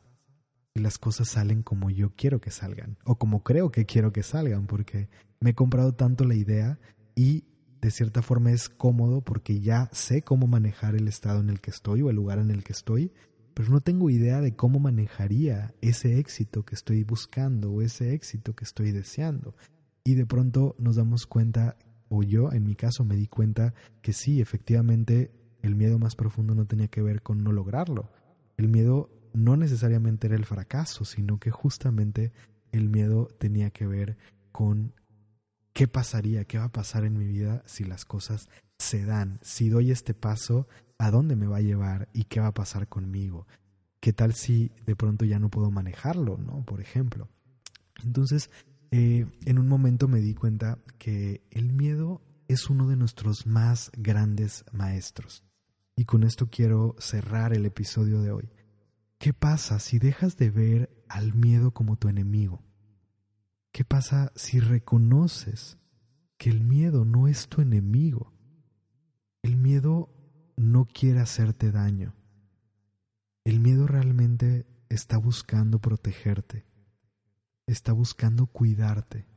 si 0.73 0.81
las 0.81 0.97
cosas 0.97 1.27
salen 1.29 1.63
como 1.63 1.89
yo 1.89 2.13
quiero 2.15 2.39
que 2.39 2.51
salgan? 2.51 2.97
O 3.03 3.17
como 3.17 3.43
creo 3.43 3.71
que 3.71 3.85
quiero 3.85 4.13
que 4.13 4.23
salgan, 4.23 4.67
porque 4.67 5.09
me 5.39 5.51
he 5.51 5.55
comprado 5.55 5.93
tanto 5.93 6.23
la 6.23 6.35
idea 6.35 6.79
y 7.15 7.43
de 7.81 7.91
cierta 7.91 8.21
forma 8.21 8.51
es 8.51 8.69
cómodo 8.69 9.21
porque 9.21 9.59
ya 9.59 9.89
sé 9.91 10.21
cómo 10.21 10.47
manejar 10.47 10.95
el 10.95 11.07
estado 11.07 11.41
en 11.41 11.49
el 11.49 11.61
que 11.61 11.71
estoy 11.71 12.01
o 12.01 12.09
el 12.09 12.15
lugar 12.15 12.39
en 12.39 12.51
el 12.51 12.63
que 12.63 12.73
estoy 12.73 13.11
pero 13.58 13.72
no 13.72 13.82
tengo 13.82 14.12
idea 14.12 14.39
de 14.39 14.56
cómo 14.56 14.78
manejaría 14.80 15.74
ese 15.82 16.20
éxito 16.20 16.63
que 16.63 16.76
estoy 16.76 17.04
buscando 17.04 17.72
o 17.72 17.82
ese 17.82 18.13
éxito 18.13 18.56
que 18.56 18.63
estoy 18.63 18.91
deseando. 18.91 19.56
Y 20.04 20.13
de 20.13 20.28
pronto 20.28 20.76
nos 20.78 20.98
damos 20.98 21.26
cuenta, 21.26 21.76
o 22.08 22.22
yo 22.22 22.52
en 22.52 22.65
mi 22.65 22.76
caso 22.76 23.04
me 23.04 23.15
di 23.15 23.26
cuenta 23.26 23.74
que 24.04 24.13
sí, 24.13 24.41
efectivamente 24.41 25.32
el 25.63 25.74
miedo 25.74 25.98
más 25.98 26.15
profundo 26.15 26.54
no 26.54 26.67
tenía 26.67 26.88
que 26.88 27.02
ver 27.02 27.24
con 27.24 27.43
no 27.43 27.52
lograrlo. 27.52 28.12
El 28.58 28.67
miedo 28.67 29.10
no 29.34 29.58
necesariamente 29.58 30.28
era 30.28 30.36
el 30.36 30.46
fracaso, 30.46 31.04
sino 31.04 31.39
que 31.39 31.50
justamente 31.50 32.34
el 32.72 32.89
miedo 32.89 33.28
tenía 33.39 33.72
que 33.72 33.88
ver 33.88 34.17
con 34.52 34.93
qué 35.77 35.87
pasaría, 35.87 36.43
qué 36.45 36.57
va 36.57 36.63
a 36.63 36.71
pasar 36.71 37.05
en 37.05 37.15
mi 37.19 37.27
vida 37.27 37.61
si 37.67 37.83
las 37.83 38.03
cosas 38.03 38.49
se 38.79 39.05
dan, 39.05 39.37
si 39.43 39.69
doy 39.69 39.91
este 39.91 40.15
paso, 40.15 40.67
a 40.97 41.11
dónde 41.11 41.35
me 41.35 41.45
va 41.45 41.57
a 41.57 41.61
llevar 41.61 42.09
y 42.13 42.23
qué 42.23 42.39
va 42.39 42.47
a 42.47 42.53
pasar 42.55 42.87
conmigo. 42.87 43.45
¿Qué 43.99 44.11
tal 44.11 44.33
si 44.33 44.71
de 44.87 44.95
pronto 44.95 45.23
ya 45.23 45.37
no 45.37 45.51
puedo 45.51 45.69
manejarlo, 45.69 46.39
no? 46.39 46.65
Por 46.65 46.81
ejemplo. 46.81 47.29
Entonces, 48.03 48.49
eh, 48.89 49.27
en 49.45 49.59
un 49.59 49.67
momento 49.67 50.07
me 50.07 50.19
di 50.19 50.33
cuenta 50.33 50.79
que 50.97 51.43
el 51.51 51.73
miedo 51.73 52.23
es 52.47 52.71
uno 52.71 52.87
de 52.87 52.95
nuestros 52.95 53.45
más 53.45 53.91
grandes 53.95 54.65
maestros. 54.71 55.43
Y 55.95 56.05
con 56.05 56.23
esto 56.23 56.49
quiero 56.49 56.95
cerrar 56.97 57.53
el 57.53 57.67
episodio 57.67 58.23
de 58.23 58.31
hoy. 58.31 58.49
¿Qué 59.19 59.31
pasa 59.31 59.77
si 59.77 59.99
dejas 59.99 60.37
de 60.37 60.49
ver 60.49 61.03
al 61.07 61.35
miedo 61.35 61.69
como 61.69 61.97
tu 61.97 62.09
enemigo? 62.09 62.63
¿Qué 63.77 63.85
pasa 63.85 64.31
si 64.35 64.59
reconoces 64.59 65.77
que 66.39 66.49
el 66.49 66.63
miedo 66.63 67.05
no 67.05 67.27
es 67.27 67.47
tu 67.47 67.61
enemigo? 67.61 68.33
El 69.43 69.55
miedo 69.55 70.09
no 70.55 70.85
quiere 70.85 71.19
hacerte 71.19 71.71
daño. 71.71 72.15
El 73.43 73.59
miedo 73.59 73.85
realmente 73.85 74.65
está 74.89 75.19
buscando 75.19 75.77
protegerte, 75.77 76.65
está 77.67 77.91
buscando 77.91 78.47
cuidarte, 78.47 79.27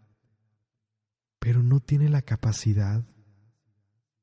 pero 1.39 1.63
no 1.63 1.81
tiene 1.81 2.09
la 2.09 2.23
capacidad 2.23 3.05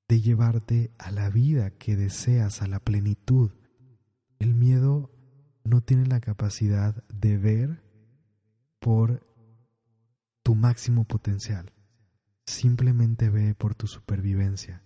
de 0.07 0.19
llevarte 0.19 0.95
a 0.97 1.11
la 1.11 1.29
vida 1.29 1.69
que 1.69 1.95
deseas, 1.95 2.63
a 2.63 2.67
la 2.67 2.79
plenitud. 2.79 3.51
El 4.39 4.55
miedo 4.55 5.11
no 5.63 5.81
tiene 5.81 6.07
la 6.07 6.21
capacidad 6.21 7.03
de 7.07 7.37
ver 7.37 7.83
por 8.79 9.26
tu 10.47 10.55
máximo 10.55 11.03
potencial, 11.03 11.73
simplemente 12.45 13.29
ve 13.29 13.53
por 13.53 13.75
tu 13.75 13.85
supervivencia. 13.85 14.81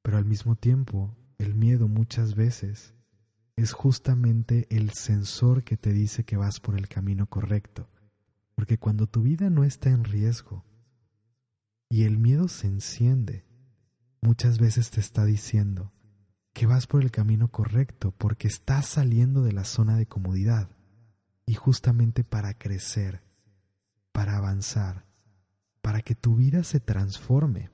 Pero 0.00 0.16
al 0.16 0.24
mismo 0.24 0.56
tiempo, 0.56 1.14
el 1.36 1.54
miedo 1.54 1.88
muchas 1.88 2.34
veces 2.34 2.94
es 3.54 3.72
justamente 3.72 4.66
el 4.70 4.88
sensor 4.92 5.62
que 5.62 5.76
te 5.76 5.92
dice 5.92 6.24
que 6.24 6.38
vas 6.38 6.58
por 6.58 6.78
el 6.78 6.88
camino 6.88 7.26
correcto. 7.26 7.90
Porque 8.54 8.78
cuando 8.78 9.06
tu 9.06 9.20
vida 9.20 9.50
no 9.50 9.62
está 9.62 9.90
en 9.90 10.04
riesgo 10.04 10.64
y 11.90 12.04
el 12.04 12.16
miedo 12.16 12.48
se 12.48 12.68
enciende, 12.68 13.44
muchas 14.22 14.58
veces 14.58 14.90
te 14.90 15.00
está 15.00 15.26
diciendo 15.26 15.92
que 16.54 16.64
vas 16.64 16.86
por 16.86 17.02
el 17.02 17.10
camino 17.10 17.48
correcto 17.48 18.14
porque 18.16 18.48
estás 18.48 18.86
saliendo 18.86 19.42
de 19.42 19.52
la 19.52 19.64
zona 19.64 19.98
de 19.98 20.06
comodidad 20.06 20.70
y 21.44 21.52
justamente 21.52 22.24
para 22.24 22.54
crecer, 22.54 23.22
para 24.12 24.36
avanzar, 24.36 25.06
para 25.80 26.02
que 26.02 26.14
tu 26.14 26.36
vida 26.36 26.62
se 26.64 26.80
transforme, 26.80 27.70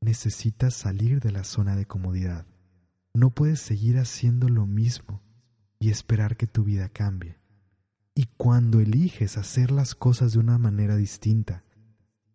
necesitas 0.00 0.74
salir 0.74 1.20
de 1.20 1.32
la 1.32 1.44
zona 1.44 1.76
de 1.76 1.86
comodidad. 1.86 2.46
No 3.14 3.30
puedes 3.30 3.60
seguir 3.60 3.98
haciendo 3.98 4.48
lo 4.48 4.66
mismo 4.66 5.22
y 5.78 5.90
esperar 5.90 6.36
que 6.36 6.46
tu 6.46 6.64
vida 6.64 6.88
cambie. 6.88 7.38
Y 8.14 8.26
cuando 8.36 8.80
eliges 8.80 9.36
hacer 9.36 9.70
las 9.70 9.94
cosas 9.94 10.32
de 10.32 10.38
una 10.38 10.58
manera 10.58 10.96
distinta, 10.96 11.64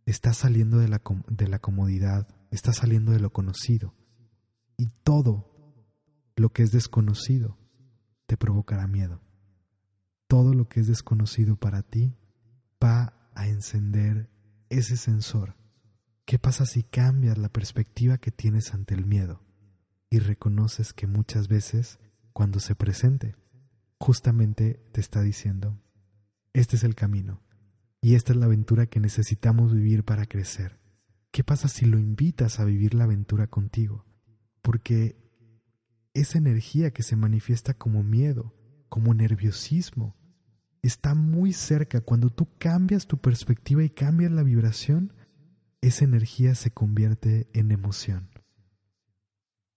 estás 0.05 0.38
saliendo 0.38 0.77
de 0.77 0.88
la, 0.88 1.01
de 1.27 1.47
la 1.47 1.59
comodidad, 1.59 2.27
estás 2.51 2.77
saliendo 2.77 3.12
de 3.12 3.19
lo 3.19 3.31
conocido. 3.31 3.93
Y 4.77 4.88
todo 5.03 5.49
lo 6.36 6.51
que 6.51 6.63
es 6.63 6.71
desconocido 6.71 7.57
te 8.25 8.38
provocará 8.38 8.88
miedo. 8.88 9.21
Todo 10.27 10.53
lo 10.53 10.67
que 10.67 10.79
es 10.79 10.88
desconocido 10.88 11.55
para 11.55 11.83
ti 11.83 12.15
va 12.84 13.13
a 13.36 13.48
encender 13.48 14.30
ese 14.69 14.98
sensor 14.98 15.56
¿Qué 16.26 16.39
pasa 16.39 16.65
si 16.65 16.84
cambias 16.84 17.38
la 17.38 17.50
perspectiva 17.50 18.17
que 18.17 18.32
tienes 18.32 18.74
ante 18.74 18.93
el 18.93 19.06
miedo 19.06 19.41
y 20.10 20.19
reconoces 20.19 20.94
que 20.94 21.06
muchas 21.06 21.48
veces, 21.50 22.00
cuando 22.31 22.60
se 22.60 22.75
presente, 22.75 23.36
justamente 24.00 24.86
te 24.94 25.02
está 25.02 25.21
diciendo, 25.21 25.81
este 26.54 26.77
es 26.77 26.84
el 26.84 26.96
camino 26.96 27.42
y 28.00 28.15
esta 28.15 28.31
es 28.31 28.38
la 28.38 28.46
aventura 28.46 28.86
que 28.86 29.02
necesitamos 29.02 29.73
vivir 29.73 30.06
para 30.06 30.25
crecer? 30.25 30.79
¿Qué 31.31 31.44
pasa 31.44 31.67
si 31.67 31.86
lo 31.86 32.00
invitas 32.00 32.60
a 32.60 32.65
vivir 32.65 32.94
la 32.94 33.04
aventura 33.04 33.48
contigo? 33.48 34.06
Porque 34.62 35.17
esa 36.13 36.38
energía 36.38 36.92
que 36.92 37.04
se 37.04 37.17
manifiesta 37.17 37.73
como 37.73 38.02
miedo, 38.02 38.56
como 38.88 39.13
nerviosismo, 39.13 40.15
está 40.84 41.15
muy 41.15 41.54
cerca. 41.54 42.02
Cuando 42.02 42.29
tú 42.29 42.48
cambias 42.60 43.08
tu 43.08 43.17
perspectiva 43.17 43.84
y 43.84 43.90
cambias 43.90 44.31
la 44.31 44.44
vibración, 44.44 45.13
esa 45.81 46.06
energía 46.06 46.54
se 46.54 46.71
convierte 46.71 47.50
en 47.54 47.71
emoción. 47.71 48.29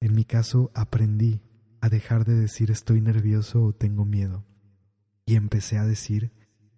En 0.00 0.14
mi 0.14 0.24
caso 0.24 0.70
aprendí 0.74 1.40
a 1.80 1.88
dejar 1.88 2.24
de 2.24 2.34
decir 2.34 2.70
estoy 2.70 3.00
nervioso 3.00 3.64
o 3.64 3.72
tengo 3.72 4.04
miedo 4.04 4.44
y 5.24 5.36
empecé 5.36 5.78
a 5.78 5.86
decir 5.86 6.32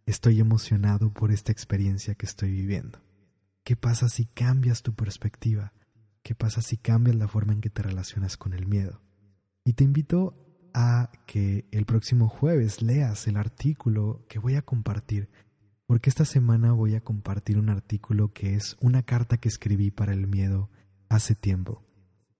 estoy 0.06 0.40
emocionado 0.40 1.12
por 1.12 1.32
esta 1.32 1.52
experiencia 1.52 2.14
que 2.14 2.26
estoy 2.26 2.52
viviendo. 2.52 3.00
¿Qué 3.64 3.76
pasa 3.76 4.08
si 4.08 4.26
cambias 4.26 4.82
tu 4.82 4.94
perspectiva? 4.94 5.74
¿Qué 6.22 6.34
pasa 6.34 6.62
si 6.62 6.78
cambias 6.78 7.16
la 7.16 7.28
forma 7.28 7.52
en 7.52 7.60
que 7.60 7.70
te 7.70 7.82
relacionas 7.82 8.36
con 8.36 8.54
el 8.54 8.66
miedo? 8.66 9.02
Y 9.64 9.74
te 9.74 9.84
invito 9.84 10.47
a 10.80 11.10
que 11.26 11.66
el 11.72 11.86
próximo 11.86 12.28
jueves 12.28 12.82
leas 12.82 13.26
el 13.26 13.36
artículo 13.36 14.24
que 14.28 14.38
voy 14.38 14.54
a 14.54 14.62
compartir 14.62 15.28
porque 15.88 16.10
esta 16.10 16.26
semana 16.26 16.72
voy 16.72 16.94
a 16.94 17.00
compartir 17.00 17.58
un 17.58 17.70
artículo 17.70 18.34
que 18.34 18.54
es 18.54 18.76
una 18.78 19.02
carta 19.02 19.38
que 19.38 19.48
escribí 19.48 19.90
para 19.90 20.12
el 20.12 20.26
miedo 20.26 20.68
hace 21.08 21.34
tiempo. 21.34 21.82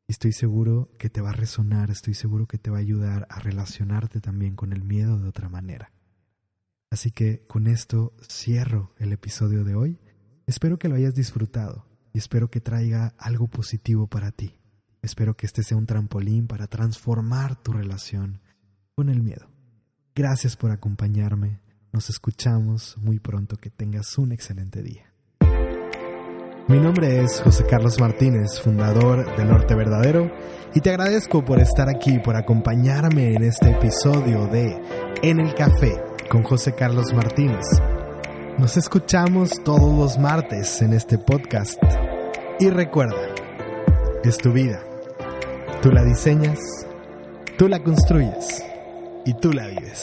Estoy 0.07 0.33
seguro 0.33 0.91
que 0.99 1.09
te 1.09 1.23
va 1.23 1.31
a 1.31 1.33
resonar, 1.33 1.91
estoy 1.91 2.13
seguro 2.13 2.47
que 2.47 2.59
te 2.59 2.69
va 2.71 2.77
a 2.77 2.81
ayudar 2.81 3.27
a 3.31 3.41
relacionarte 3.41 4.21
también 4.21 4.55
con 4.55 4.75
el 4.75 4.85
miedo 4.85 5.19
de 5.19 5.29
otra 5.31 5.49
manera. 5.49 5.91
Así 6.91 7.11
que 7.11 7.47
con 7.47 7.67
esto 7.67 8.15
cierro 8.23 8.95
el 8.99 9.15
episodio 9.15 9.65
de 9.65 9.75
hoy. 9.75 9.99
Espero 10.47 10.79
que 10.79 10.91
lo 10.91 10.97
hayas 10.97 11.15
disfrutado 11.15 11.87
y 12.13 12.19
espero 12.19 12.51
que 12.51 12.61
traiga 12.61 13.15
algo 13.17 13.49
positivo 13.49 14.09
para 14.09 14.31
ti. 14.31 14.58
Espero 15.09 15.39
que 15.39 15.47
este 15.47 15.63
sea 15.63 15.79
un 15.79 15.87
trampolín 15.87 16.47
para 16.47 16.67
transformar 16.67 17.57
tu 17.57 17.73
relación 17.73 18.43
con 18.95 19.09
el 19.09 19.23
miedo. 19.23 19.49
Gracias 20.15 20.55
por 20.55 20.71
acompañarme. 20.71 21.63
Nos 21.95 22.11
escuchamos 22.11 22.95
muy 22.99 23.19
pronto. 23.19 23.57
Que 23.57 23.71
tengas 23.71 24.19
un 24.19 24.33
excelente 24.33 24.83
día. 24.83 25.11
Mi 26.69 26.79
nombre 26.79 27.25
es 27.25 27.41
José 27.41 27.65
Carlos 27.65 27.99
Martínez, 27.99 28.61
fundador 28.61 29.35
de 29.35 29.47
Norte 29.47 29.75
Verdadero, 29.75 30.31
y 30.75 30.83
te 30.83 30.91
agradezco 30.91 31.43
por 31.43 31.59
estar 31.59 31.89
aquí, 31.89 32.19
por 32.19 32.37
acompañarme 32.37 33.33
en 33.33 33.45
este 33.45 33.71
episodio 33.71 34.47
de 34.49 34.79
En 35.23 35.41
el 35.41 35.55
Café 35.55 36.03
con 36.29 36.43
José 36.43 36.75
Carlos 36.75 37.15
Martínez. 37.15 37.65
Nos 38.59 38.77
escuchamos 38.77 39.65
todos 39.65 39.99
los 39.99 40.19
martes 40.19 40.83
en 40.83 40.93
este 40.93 41.17
podcast. 41.17 41.83
Y 42.61 42.69
recuerda, 42.69 43.35
es 44.23 44.37
tu 44.37 44.53
vida. 44.53 44.88
Tú 45.83 45.93
la 45.93 46.03
diseñas, 46.03 46.59
tú 47.57 47.69
la 47.69 47.83
construyes 47.83 48.65
y 49.25 49.35
tú 49.35 49.53
la 49.53 49.67
vives. 49.69 50.01